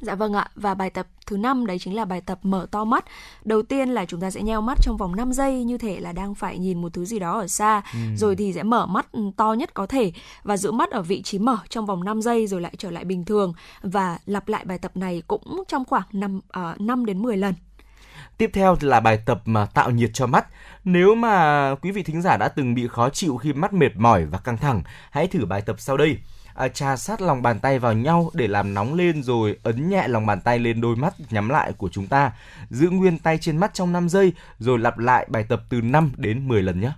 [0.00, 2.84] Dạ vâng ạ, và bài tập thứ năm đấy chính là bài tập mở to
[2.84, 3.04] mắt.
[3.44, 6.12] Đầu tiên là chúng ta sẽ nheo mắt trong vòng 5 giây như thể là
[6.12, 7.98] đang phải nhìn một thứ gì đó ở xa, ừ.
[8.16, 11.22] rồi thì sẽ mở mắt ừ, to nhất có thể và giữ mắt ở vị
[11.22, 14.64] trí mở trong vòng 5 giây rồi lại trở lại bình thường và lặp lại
[14.64, 16.40] bài tập này cũng trong khoảng 5
[16.72, 17.54] uh, 5 đến 10 lần.
[18.38, 20.46] Tiếp theo là bài tập mà tạo nhiệt cho mắt.
[20.84, 24.24] Nếu mà quý vị thính giả đã từng bị khó chịu khi mắt mệt mỏi
[24.24, 26.18] và căng thẳng, hãy thử bài tập sau đây
[26.56, 30.08] à, trà sát lòng bàn tay vào nhau để làm nóng lên rồi ấn nhẹ
[30.08, 32.32] lòng bàn tay lên đôi mắt nhắm lại của chúng ta.
[32.70, 36.12] Giữ nguyên tay trên mắt trong 5 giây rồi lặp lại bài tập từ 5
[36.16, 36.92] đến 10 lần nhé.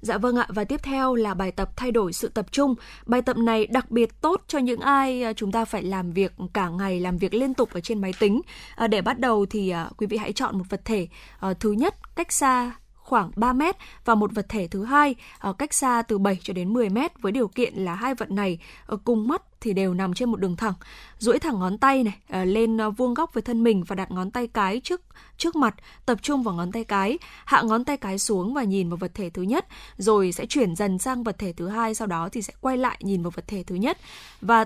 [0.00, 2.74] Dạ vâng ạ, và tiếp theo là bài tập thay đổi sự tập trung.
[3.06, 6.32] Bài tập này đặc biệt tốt cho những ai à, chúng ta phải làm việc
[6.52, 8.40] cả ngày, làm việc liên tục ở trên máy tính.
[8.76, 11.08] À, để bắt đầu thì à, quý vị hãy chọn một vật thể.
[11.40, 12.72] À, thứ nhất, cách xa
[13.04, 16.52] khoảng 3 mét và một vật thể thứ hai ở cách xa từ 7 cho
[16.52, 19.94] đến 10 mét với điều kiện là hai vật này ờ, cùng mắt thì đều
[19.94, 20.74] nằm trên một đường thẳng.
[21.18, 24.30] Duỗi thẳng ngón tay này ờ, lên vuông góc với thân mình và đặt ngón
[24.30, 25.00] tay cái trước
[25.36, 25.74] trước mặt,
[26.06, 29.10] tập trung vào ngón tay cái, hạ ngón tay cái xuống và nhìn vào vật
[29.14, 32.42] thể thứ nhất, rồi sẽ chuyển dần sang vật thể thứ hai, sau đó thì
[32.42, 33.98] sẽ quay lại nhìn vào vật thể thứ nhất.
[34.40, 34.64] Và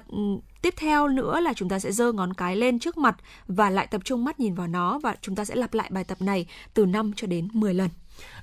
[0.63, 3.87] Tiếp theo nữa là chúng ta sẽ giơ ngón cái lên trước mặt và lại
[3.87, 6.47] tập trung mắt nhìn vào nó và chúng ta sẽ lặp lại bài tập này
[6.75, 7.89] từ 5 cho đến 10 lần.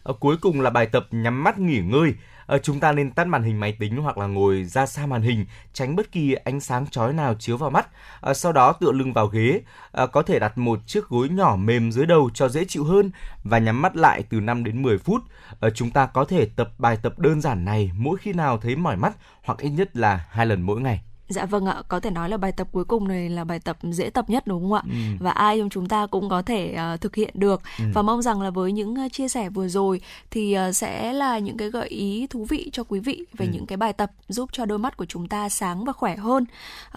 [0.04, 2.14] À, cuối cùng là bài tập nhắm mắt nghỉ ngơi.
[2.48, 5.22] À, chúng ta nên tắt màn hình máy tính hoặc là ngồi ra xa màn
[5.22, 7.88] hình, tránh bất kỳ ánh sáng chói nào chiếu vào mắt.
[8.22, 9.62] À, sau đó tựa lưng vào ghế,
[9.92, 13.12] à, có thể đặt một chiếc gối nhỏ mềm dưới đầu cho dễ chịu hơn
[13.44, 15.22] và nhắm mắt lại từ 5 đến 10 phút.
[15.60, 18.76] À, chúng ta có thể tập bài tập đơn giản này mỗi khi nào thấy
[18.76, 19.14] mỏi mắt
[19.44, 21.02] hoặc ít nhất là hai lần mỗi ngày.
[21.30, 23.78] Dạ vâng ạ, có thể nói là bài tập cuối cùng này là bài tập
[23.82, 24.82] dễ tập nhất đúng không ạ?
[24.90, 24.96] Ừ.
[25.20, 27.86] Và ai trong chúng ta cũng có thể uh, thực hiện được Ừ.
[27.94, 30.02] và mong rằng là với những uh, chia sẻ vừa rồi
[30.32, 33.52] thì uh, sẽ là những cái gợi ý thú vị cho quý vị về Ừ.
[33.54, 36.46] những cái bài tập giúp cho đôi mắt của chúng ta sáng và khỏe hơn.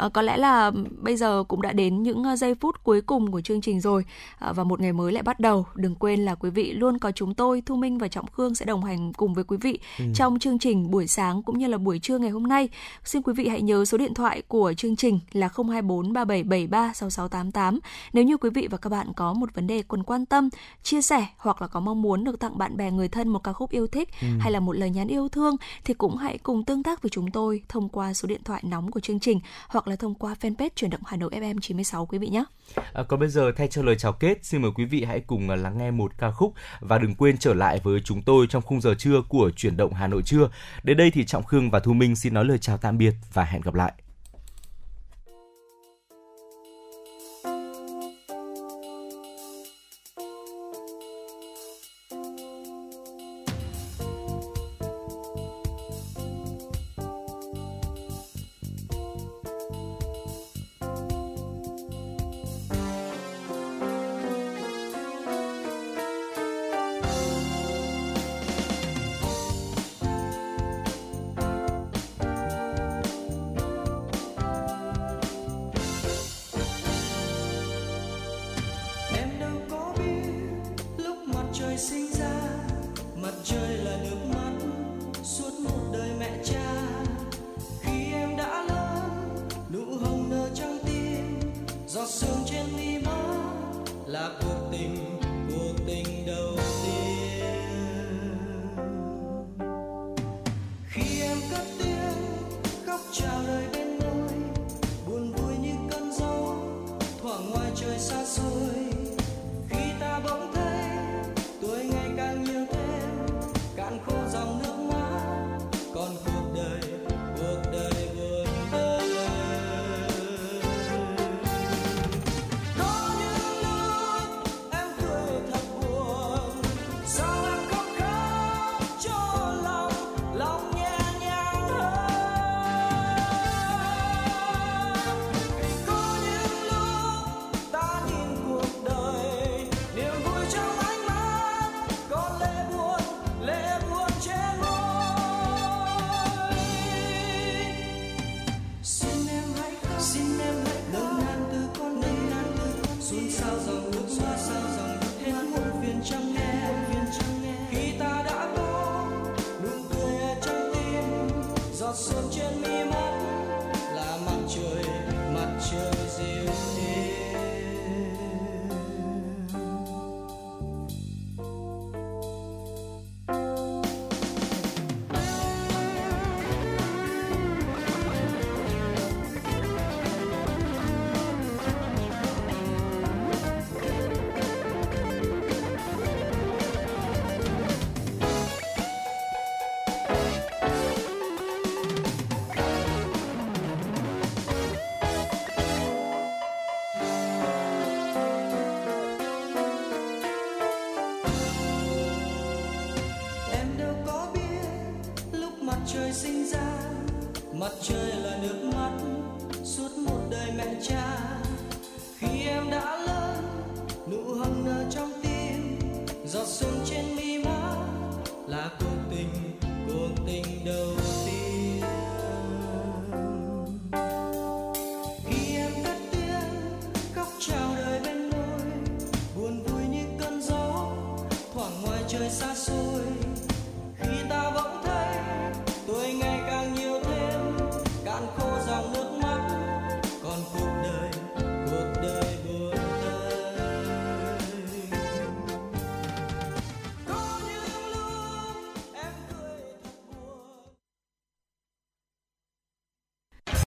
[0.07, 0.71] Uh, có lẽ là
[1.03, 4.05] bây giờ cũng đã đến những uh, giây phút cuối cùng của chương trình rồi
[4.51, 5.67] uh, và một ngày mới lại bắt đầu.
[5.75, 8.65] Đừng quên là quý vị luôn có chúng tôi Thu Minh và Trọng Khương sẽ
[8.65, 10.05] đồng hành cùng với quý vị Ừ.
[10.15, 12.69] trong chương trình buổi sáng cũng như là buổi trưa ngày hôm nay.
[13.05, 17.79] Xin quý vị hãy nhớ số điện thoại của chương trình là 024 3773 6688.
[18.13, 20.49] Nếu như quý vị và các bạn có một vấn đề cần quan tâm,
[20.83, 23.53] chia sẻ hoặc là có mong muốn được tặng bạn bè người thân một ca
[23.53, 24.27] khúc yêu thích Ừ.
[24.41, 27.31] hay là một lời nhắn yêu thương thì cũng hãy cùng tương tác với chúng
[27.31, 30.69] tôi thông qua số điện thoại nóng của chương trình hoặc là thông qua fanpage
[30.77, 32.45] chuyển động Hà Nội FM 96 quý vị nhé.
[32.93, 35.51] À, còn bây giờ thay cho lời chào kết, xin mời quý vị hãy cùng
[35.51, 38.63] à, lắng nghe một ca khúc và đừng quên trở lại với chúng tôi trong
[38.63, 40.51] khung giờ trưa của chuyển động Hà Nội trưa.
[40.83, 43.45] Đến đây thì Trọng Khương và Thu Minh xin nói lời chào tạm biệt và
[43.45, 43.93] hẹn gặp lại.